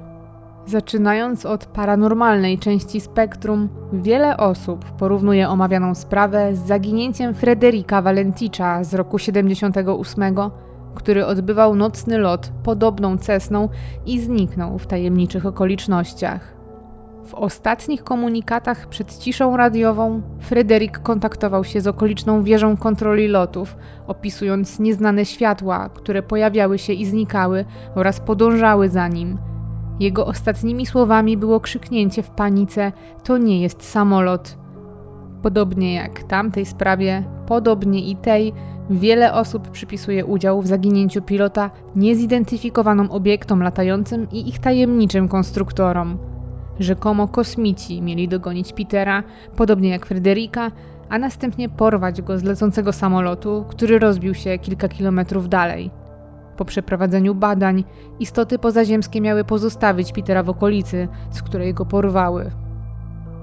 Zaczynając 0.66 1.46
od 1.46 1.66
paranormalnej 1.66 2.60
części 2.60 3.02
spektrum, 3.02 3.70
wiele 3.94 4.38
osób 4.38 4.86
porównuje 4.86 5.50
omawianą 5.50 5.96
sprawę 5.96 6.56
z 6.56 6.60
zaginięciem 6.60 7.34
Frederika 7.34 8.02
Valenticza 8.02 8.84
z 8.84 8.94
roku 8.94 9.20
78, 9.20 10.24
który 10.96 11.26
odbywał 11.26 11.76
nocny 11.76 12.18
lot 12.18 12.52
podobną 12.64 13.18
cesną 13.18 13.70
i 14.06 14.20
zniknął 14.20 14.78
w 14.78 14.88
tajemniczych 14.88 15.46
okolicznościach. 15.46 16.59
W 17.30 17.34
ostatnich 17.34 18.04
komunikatach 18.04 18.88
przed 18.88 19.18
ciszą 19.18 19.58
radiową 19.58 20.22
Fryderyk 20.40 21.00
kontaktował 21.00 21.64
się 21.64 21.82
z 21.82 21.88
okoliczną 21.88 22.44
wieżą 22.44 22.78
kontroli 22.78 23.28
lotów, 23.28 23.78
opisując 24.08 24.80
nieznane 24.80 25.26
światła, 25.26 25.90
które 25.90 26.24
pojawiały 26.24 26.80
się 26.80 26.94
i 26.94 27.06
znikały 27.06 27.66
oraz 27.96 28.20
podążały 28.20 28.90
za 28.90 29.08
nim– 29.08 29.38
jego 30.00 30.26
ostatnimi 30.26 30.86
słowami 30.86 31.38
było 31.38 31.60
krzyknięcie 31.60 32.24
w 32.24 32.30
panice: 32.30 32.92
To 33.24 33.38
nie 33.38 33.62
jest 33.62 33.84
samolot. 33.84 34.58
Podobnie 35.42 35.94
jak 35.94 36.24
tamtej 36.24 36.66
sprawie, 36.66 37.24
podobnie 37.48 38.10
i 38.10 38.16
tej, 38.16 38.54
wiele 38.90 39.34
osób 39.34 39.70
przypisuje 39.70 40.26
udział 40.26 40.62
w 40.62 40.68
zaginięciu 40.68 41.22
pilota 41.22 41.72
niezidentyfikowanym 41.96 43.12
obiektom 43.12 43.64
latającym 43.64 44.28
i 44.32 44.50
ich 44.50 44.60
tajemniczym 44.60 45.28
konstruktorom. 45.28 46.29
Rzekomo 46.80 47.28
kosmici 47.28 48.02
mieli 48.02 48.28
dogonić 48.28 48.74
Petera, 48.74 49.24
podobnie 49.56 49.90
jak 49.90 50.06
Fryderyka, 50.06 50.72
a 51.10 51.18
następnie 51.18 51.70
porwać 51.70 52.22
go 52.22 52.38
z 52.38 52.44
lecącego 52.44 52.94
samolotu, 52.94 53.66
który 53.70 54.00
rozbił 54.00 54.34
się 54.34 54.60
kilka 54.60 54.88
kilometrów 54.88 55.50
dalej. 55.50 55.92
Po 56.58 56.66
przeprowadzeniu 56.66 57.36
badań, 57.36 57.84
istoty 58.20 58.60
pozaziemskie 58.60 59.22
miały 59.22 59.44
pozostawić 59.44 60.12
Petera 60.12 60.44
w 60.44 60.50
okolicy, 60.50 61.08
z 61.32 61.42
której 61.42 61.74
go 61.74 61.86
porwały. 61.86 62.52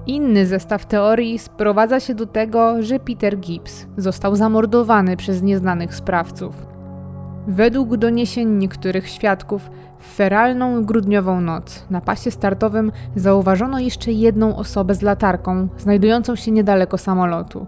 Inny 0.07 0.45
zestaw 0.45 0.85
teorii 0.85 1.39
sprowadza 1.39 1.99
się 1.99 2.15
do 2.15 2.25
tego, 2.25 2.83
że 2.83 2.99
Peter 2.99 3.39
Gibbs 3.39 3.87
został 3.97 4.35
zamordowany 4.35 5.17
przez 5.17 5.41
nieznanych 5.41 5.95
sprawców. 5.95 6.76
Według 7.47 7.97
doniesień 7.97 8.49
niektórych 8.49 9.09
świadków, 9.09 9.69
w 9.99 10.15
feralną 10.15 10.85
grudniową 10.85 11.41
noc 11.41 11.85
na 11.89 12.01
pasie 12.01 12.31
startowym 12.31 12.91
zauważono 13.15 13.79
jeszcze 13.79 14.11
jedną 14.11 14.55
osobę 14.55 14.95
z 14.95 15.01
latarką, 15.01 15.67
znajdującą 15.77 16.35
się 16.35 16.51
niedaleko 16.51 16.97
samolotu. 16.97 17.67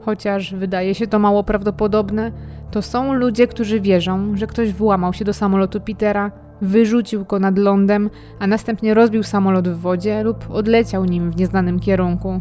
Chociaż 0.00 0.54
wydaje 0.54 0.94
się 0.94 1.06
to 1.06 1.18
mało 1.18 1.44
prawdopodobne, 1.44 2.32
to 2.70 2.82
są 2.82 3.12
ludzie, 3.12 3.46
którzy 3.46 3.80
wierzą, 3.80 4.36
że 4.36 4.46
ktoś 4.46 4.72
włamał 4.72 5.12
się 5.12 5.24
do 5.24 5.32
samolotu 5.32 5.80
Petera, 5.80 6.30
wyrzucił 6.60 7.24
go 7.24 7.38
nad 7.38 7.58
lądem, 7.58 8.10
a 8.38 8.46
następnie 8.46 8.94
rozbił 8.94 9.22
samolot 9.22 9.68
w 9.68 9.80
wodzie 9.80 10.22
lub 10.22 10.50
odleciał 10.50 11.04
nim 11.04 11.30
w 11.30 11.36
nieznanym 11.36 11.80
kierunku. 11.80 12.40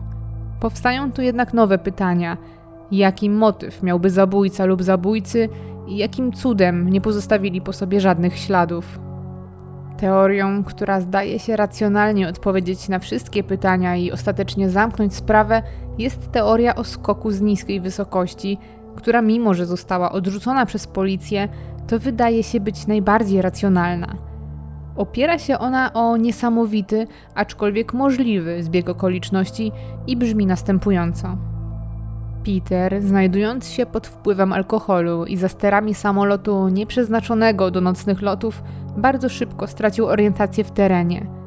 Powstają 0.60 1.12
tu 1.12 1.22
jednak 1.22 1.54
nowe 1.54 1.78
pytania. 1.78 2.38
Jaki 2.92 3.30
motyw 3.30 3.84
miałby 3.84 4.10
zabójca 4.10 4.66
lub 4.66 4.84
zabójcy 4.84 5.50
i 5.90 5.98
jakim 5.98 6.32
cudem 6.34 6.90
nie 6.90 7.02
pozostawili 7.02 7.62
po 7.62 7.74
sobie 7.74 8.02
żadnych 8.02 8.38
śladów? 8.38 9.00
Teorią, 9.98 10.64
która 10.64 11.02
zdaje 11.02 11.40
się 11.40 11.56
racjonalnie 11.56 12.30
odpowiedzieć 12.30 12.90
na 12.90 13.00
wszystkie 13.00 13.44
pytania 13.44 13.96
i 13.96 14.12
ostatecznie 14.12 14.70
zamknąć 14.70 15.16
sprawę, 15.16 15.64
jest 15.98 16.32
teoria 16.32 16.76
o 16.76 16.84
skoku 16.84 17.32
z 17.32 17.42
niskiej 17.42 17.82
wysokości, 17.82 18.58
która 18.96 19.22
mimo 19.22 19.54
że 19.54 19.66
została 19.66 20.12
odrzucona 20.12 20.66
przez 20.66 20.88
policję, 20.88 21.50
to 21.88 22.00
wydaje 22.00 22.44
się 22.44 22.60
być 22.60 22.88
najbardziej 22.88 23.42
racjonalna. 23.42 24.16
Opiera 24.96 25.40
się 25.40 25.60
ona 25.60 25.94
o 25.94 26.18
niesamowity, 26.18 27.08
aczkolwiek 27.36 27.94
możliwy 27.94 28.64
zbieg 28.64 28.90
okoliczności 28.90 29.72
i 30.08 30.18
brzmi 30.18 30.46
następująco. 30.46 31.38
Peter, 32.46 33.02
znajdując 33.02 33.70
się 33.70 33.86
pod 33.86 34.08
wpływem 34.08 34.54
alkoholu 34.54 35.26
i 35.26 35.38
za 35.38 35.50
sterami 35.50 35.94
samolotu 35.94 36.70
nieprzeznaczonego 36.70 37.72
do 37.72 37.82
nocnych 37.82 38.22
lotów, 38.22 38.64
bardzo 38.98 39.30
szybko 39.30 39.68
stracił 39.68 40.06
orientację 40.06 40.64
w 40.64 40.72
terenie. 40.72 41.40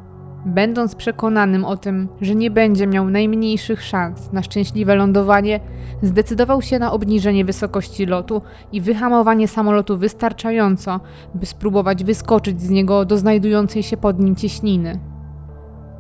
Będąc 0.46 0.94
przekonanym 0.94 1.64
o 1.64 1.76
tym, 1.76 2.09
że 2.20 2.35
nie 2.35 2.50
będzie 2.50 2.87
miał 2.87 3.11
najmniejszych 3.11 3.83
szans 3.83 4.33
na 4.33 4.42
szczęśliwe 4.42 4.94
lądowanie, 4.94 5.61
zdecydował 6.02 6.62
się 6.62 6.78
na 6.78 6.92
obniżenie 6.92 7.44
wysokości 7.44 8.07
lotu 8.07 8.42
i 8.72 8.81
wyhamowanie 8.81 9.48
samolotu 9.48 9.96
wystarczająco, 9.96 11.00
by 11.35 11.46
spróbować 11.46 12.05
wyskoczyć 12.05 12.62
z 12.62 12.70
niego 12.70 13.05
do 13.05 13.18
znajdującej 13.18 13.83
się 13.83 13.96
pod 13.96 14.20
nim 14.20 14.37
cieśniny. 14.37 15.00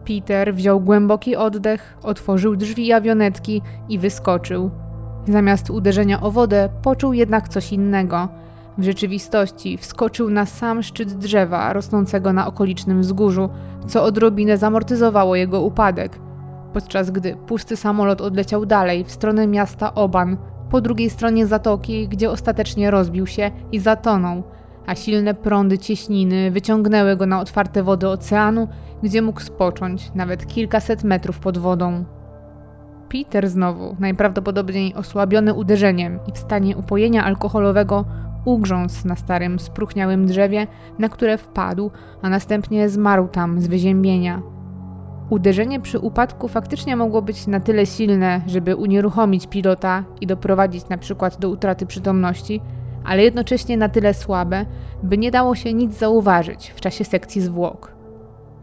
Peter 0.06 0.54
wziął 0.54 0.80
głęboki 0.80 1.36
oddech, 1.36 1.98
otworzył 2.02 2.56
drzwi 2.56 2.92
awionetki 2.92 3.62
i 3.88 3.98
wyskoczył. 3.98 4.81
Zamiast 5.28 5.70
uderzenia 5.70 6.20
o 6.20 6.30
wodę, 6.30 6.68
poczuł 6.82 7.12
jednak 7.12 7.48
coś 7.48 7.72
innego. 7.72 8.28
W 8.78 8.82
rzeczywistości 8.82 9.78
wskoczył 9.78 10.30
na 10.30 10.46
sam 10.46 10.82
szczyt 10.82 11.12
drzewa 11.12 11.72
rosnącego 11.72 12.32
na 12.32 12.46
okolicznym 12.46 13.00
wzgórzu, 13.00 13.48
co 13.86 14.04
odrobinę 14.04 14.58
zamortyzowało 14.58 15.36
jego 15.36 15.62
upadek. 15.62 16.18
Podczas 16.72 17.10
gdy 17.10 17.36
pusty 17.46 17.76
samolot 17.76 18.20
odleciał 18.20 18.66
dalej 18.66 19.04
w 19.04 19.10
stronę 19.10 19.46
miasta 19.46 19.94
Oban, 19.94 20.36
po 20.70 20.80
drugiej 20.80 21.10
stronie 21.10 21.46
zatoki, 21.46 22.08
gdzie 22.08 22.30
ostatecznie 22.30 22.90
rozbił 22.90 23.26
się 23.26 23.50
i 23.72 23.78
zatonął, 23.78 24.42
a 24.86 24.94
silne 24.94 25.34
prądy 25.34 25.78
cieśniny 25.78 26.50
wyciągnęły 26.50 27.16
go 27.16 27.26
na 27.26 27.40
otwarte 27.40 27.82
wody 27.82 28.08
oceanu, 28.08 28.68
gdzie 29.02 29.22
mógł 29.22 29.40
spocząć 29.40 30.14
nawet 30.14 30.46
kilkaset 30.46 31.04
metrów 31.04 31.38
pod 31.38 31.58
wodą. 31.58 32.04
Peter 33.12 33.48
znowu, 33.48 33.96
najprawdopodobniej 34.00 34.94
osłabiony 34.94 35.54
uderzeniem 35.54 36.18
i 36.26 36.32
w 36.32 36.38
stanie 36.38 36.76
upojenia 36.76 37.24
alkoholowego, 37.24 38.04
ugrzązł 38.44 39.08
na 39.08 39.16
starym, 39.16 39.58
spruchniałym 39.58 40.26
drzewie, 40.26 40.66
na 40.98 41.08
które 41.08 41.38
wpadł, 41.38 41.90
a 42.22 42.28
następnie 42.28 42.88
zmarł 42.88 43.28
tam 43.28 43.60
z 43.60 43.66
wyziębienia. 43.66 44.42
Uderzenie 45.30 45.80
przy 45.80 45.98
upadku 45.98 46.48
faktycznie 46.48 46.96
mogło 46.96 47.22
być 47.22 47.46
na 47.46 47.60
tyle 47.60 47.86
silne, 47.86 48.40
żeby 48.46 48.76
unieruchomić 48.76 49.46
pilota 49.46 50.04
i 50.20 50.26
doprowadzić 50.26 50.88
na 50.88 50.98
przykład 50.98 51.38
do 51.38 51.48
utraty 51.48 51.86
przytomności, 51.86 52.60
ale 53.04 53.22
jednocześnie 53.22 53.76
na 53.76 53.88
tyle 53.88 54.14
słabe, 54.14 54.66
by 55.02 55.18
nie 55.18 55.30
dało 55.30 55.54
się 55.54 55.72
nic 55.72 55.98
zauważyć 55.98 56.72
w 56.76 56.80
czasie 56.80 57.04
sekcji 57.04 57.40
zwłok. 57.40 58.01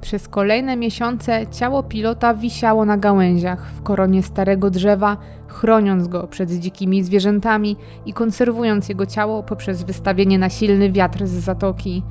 Przez 0.01 0.27
kolejne 0.27 0.77
miesiące 0.77 1.47
ciało 1.47 1.83
pilota 1.83 2.33
wisiało 2.33 2.85
na 2.85 2.97
gałęziach 2.97 3.71
w 3.71 3.81
koronie 3.81 4.23
starego 4.23 4.69
drzewa, 4.69 5.17
chroniąc 5.47 6.07
go 6.07 6.27
przed 6.27 6.51
dzikimi 6.51 7.03
zwierzętami 7.03 7.77
i 8.05 8.13
konserwując 8.13 8.89
jego 8.89 9.05
ciało 9.05 9.43
poprzez 9.43 9.83
wystawienie 9.83 10.39
na 10.39 10.49
silny 10.49 10.91
wiatr 10.91 11.27
z 11.27 11.31
zatoki. 11.31 12.03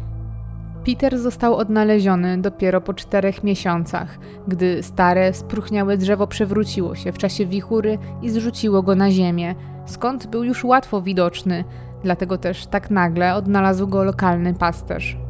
Peter 0.87 1.19
został 1.19 1.57
odnaleziony 1.57 2.39
dopiero 2.39 2.81
po 2.81 2.95
czterech 2.95 3.45
miesiącach, 3.45 4.19
gdy 4.49 4.83
stare, 4.83 5.33
spruchniałe 5.33 5.97
drzewo 5.97 6.27
przewróciło 6.27 6.95
się 6.95 7.13
w 7.13 7.19
czasie 7.19 7.47
wichury 7.47 7.99
i 8.23 8.31
zrzuciło 8.31 8.83
go 8.83 8.95
na 8.95 9.11
ziemię, 9.11 9.55
skąd 9.87 10.27
był 10.27 10.45
już 10.45 10.65
łatwo 10.65 11.03
widoczny, 11.03 11.65
dlatego 12.03 12.39
też 12.39 12.67
tak 12.67 12.91
nagle 12.91 13.35
odnalazł 13.35 13.87
go 13.87 14.05
lokalny 14.05 14.55
pasterz. 14.55 15.28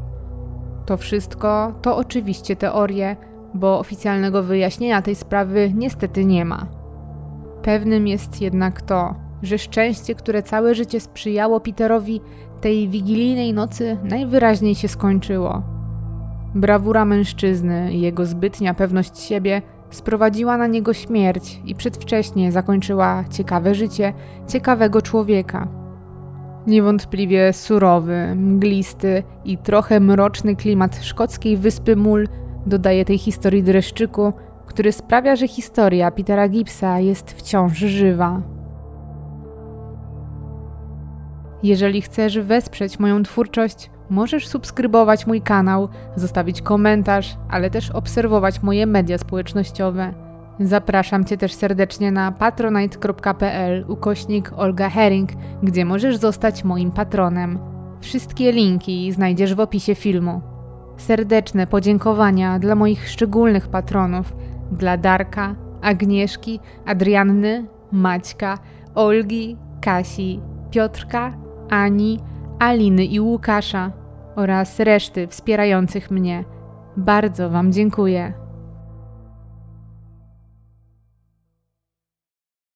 To 0.88 0.96
wszystko 0.96 1.72
to 1.82 1.96
oczywiście 1.96 2.56
teorie, 2.56 3.16
bo 3.54 3.78
oficjalnego 3.78 4.42
wyjaśnienia 4.42 5.02
tej 5.02 5.14
sprawy 5.14 5.72
niestety 5.74 6.24
nie 6.24 6.44
ma. 6.44 6.66
Pewnym 7.62 8.06
jest 8.06 8.40
jednak 8.40 8.82
to, 8.82 9.14
że 9.42 9.58
szczęście, 9.58 10.14
które 10.14 10.42
całe 10.42 10.74
życie 10.74 11.00
sprzyjało 11.00 11.60
Peterowi, 11.60 12.20
tej 12.60 12.88
wigilijnej 12.88 13.54
nocy 13.54 13.96
najwyraźniej 14.04 14.74
się 14.74 14.88
skończyło. 14.88 15.62
Brawura 16.54 17.04
mężczyzny 17.04 17.92
i 17.92 18.00
jego 18.00 18.26
zbytnia 18.26 18.74
pewność 18.74 19.18
siebie 19.18 19.62
sprowadziła 19.90 20.56
na 20.56 20.66
niego 20.66 20.92
śmierć 20.94 21.60
i 21.64 21.74
przedwcześnie 21.74 22.52
zakończyła 22.52 23.24
ciekawe 23.30 23.74
życie 23.74 24.12
ciekawego 24.46 25.02
człowieka. 25.02 25.68
Niewątpliwie 26.68 27.52
surowy, 27.52 28.34
mglisty 28.34 29.22
i 29.44 29.58
trochę 29.58 30.00
mroczny 30.00 30.56
klimat 30.56 30.98
szkockiej 31.02 31.56
wyspy 31.56 31.96
Mul 31.96 32.28
dodaje 32.66 33.04
tej 33.04 33.18
historii 33.18 33.62
dreszczyku, 33.62 34.32
który 34.66 34.92
sprawia, 34.92 35.36
że 35.36 35.48
historia 35.48 36.10
Petera 36.10 36.48
Gibbsa 36.48 37.00
jest 37.00 37.32
wciąż 37.32 37.72
żywa. 37.72 38.42
Jeżeli 41.62 42.02
chcesz 42.02 42.38
wesprzeć 42.38 42.98
moją 42.98 43.22
twórczość, 43.22 43.90
możesz 44.10 44.48
subskrybować 44.48 45.26
mój 45.26 45.40
kanał, 45.40 45.88
zostawić 46.16 46.62
komentarz, 46.62 47.36
ale 47.50 47.70
też 47.70 47.90
obserwować 47.90 48.62
moje 48.62 48.86
media 48.86 49.18
społecznościowe. 49.18 50.27
Zapraszam 50.60 51.24
Cię 51.24 51.36
też 51.36 51.52
serdecznie 51.52 52.12
na 52.12 52.32
patronite.pl 52.32 53.84
ukośnik 53.88 54.52
Olga 54.56 54.88
Herring, 54.88 55.30
gdzie 55.62 55.84
możesz 55.84 56.16
zostać 56.16 56.64
moim 56.64 56.90
patronem. 56.90 57.58
Wszystkie 58.00 58.52
linki 58.52 59.12
znajdziesz 59.12 59.54
w 59.54 59.60
opisie 59.60 59.94
filmu. 59.94 60.40
Serdeczne 60.96 61.66
podziękowania 61.66 62.58
dla 62.58 62.74
moich 62.74 63.08
szczególnych 63.08 63.68
patronów, 63.68 64.36
dla 64.72 64.96
Darka, 64.96 65.54
Agnieszki, 65.82 66.60
Adrianny, 66.86 67.66
Maćka, 67.92 68.58
Olgi, 68.94 69.56
Kasi, 69.80 70.40
Piotrka, 70.70 71.32
Ani, 71.70 72.20
Aliny 72.58 73.04
i 73.04 73.20
Łukasza 73.20 73.92
oraz 74.36 74.80
reszty 74.80 75.26
wspierających 75.26 76.10
mnie. 76.10 76.44
Bardzo 76.96 77.50
Wam 77.50 77.72
dziękuję. 77.72 78.47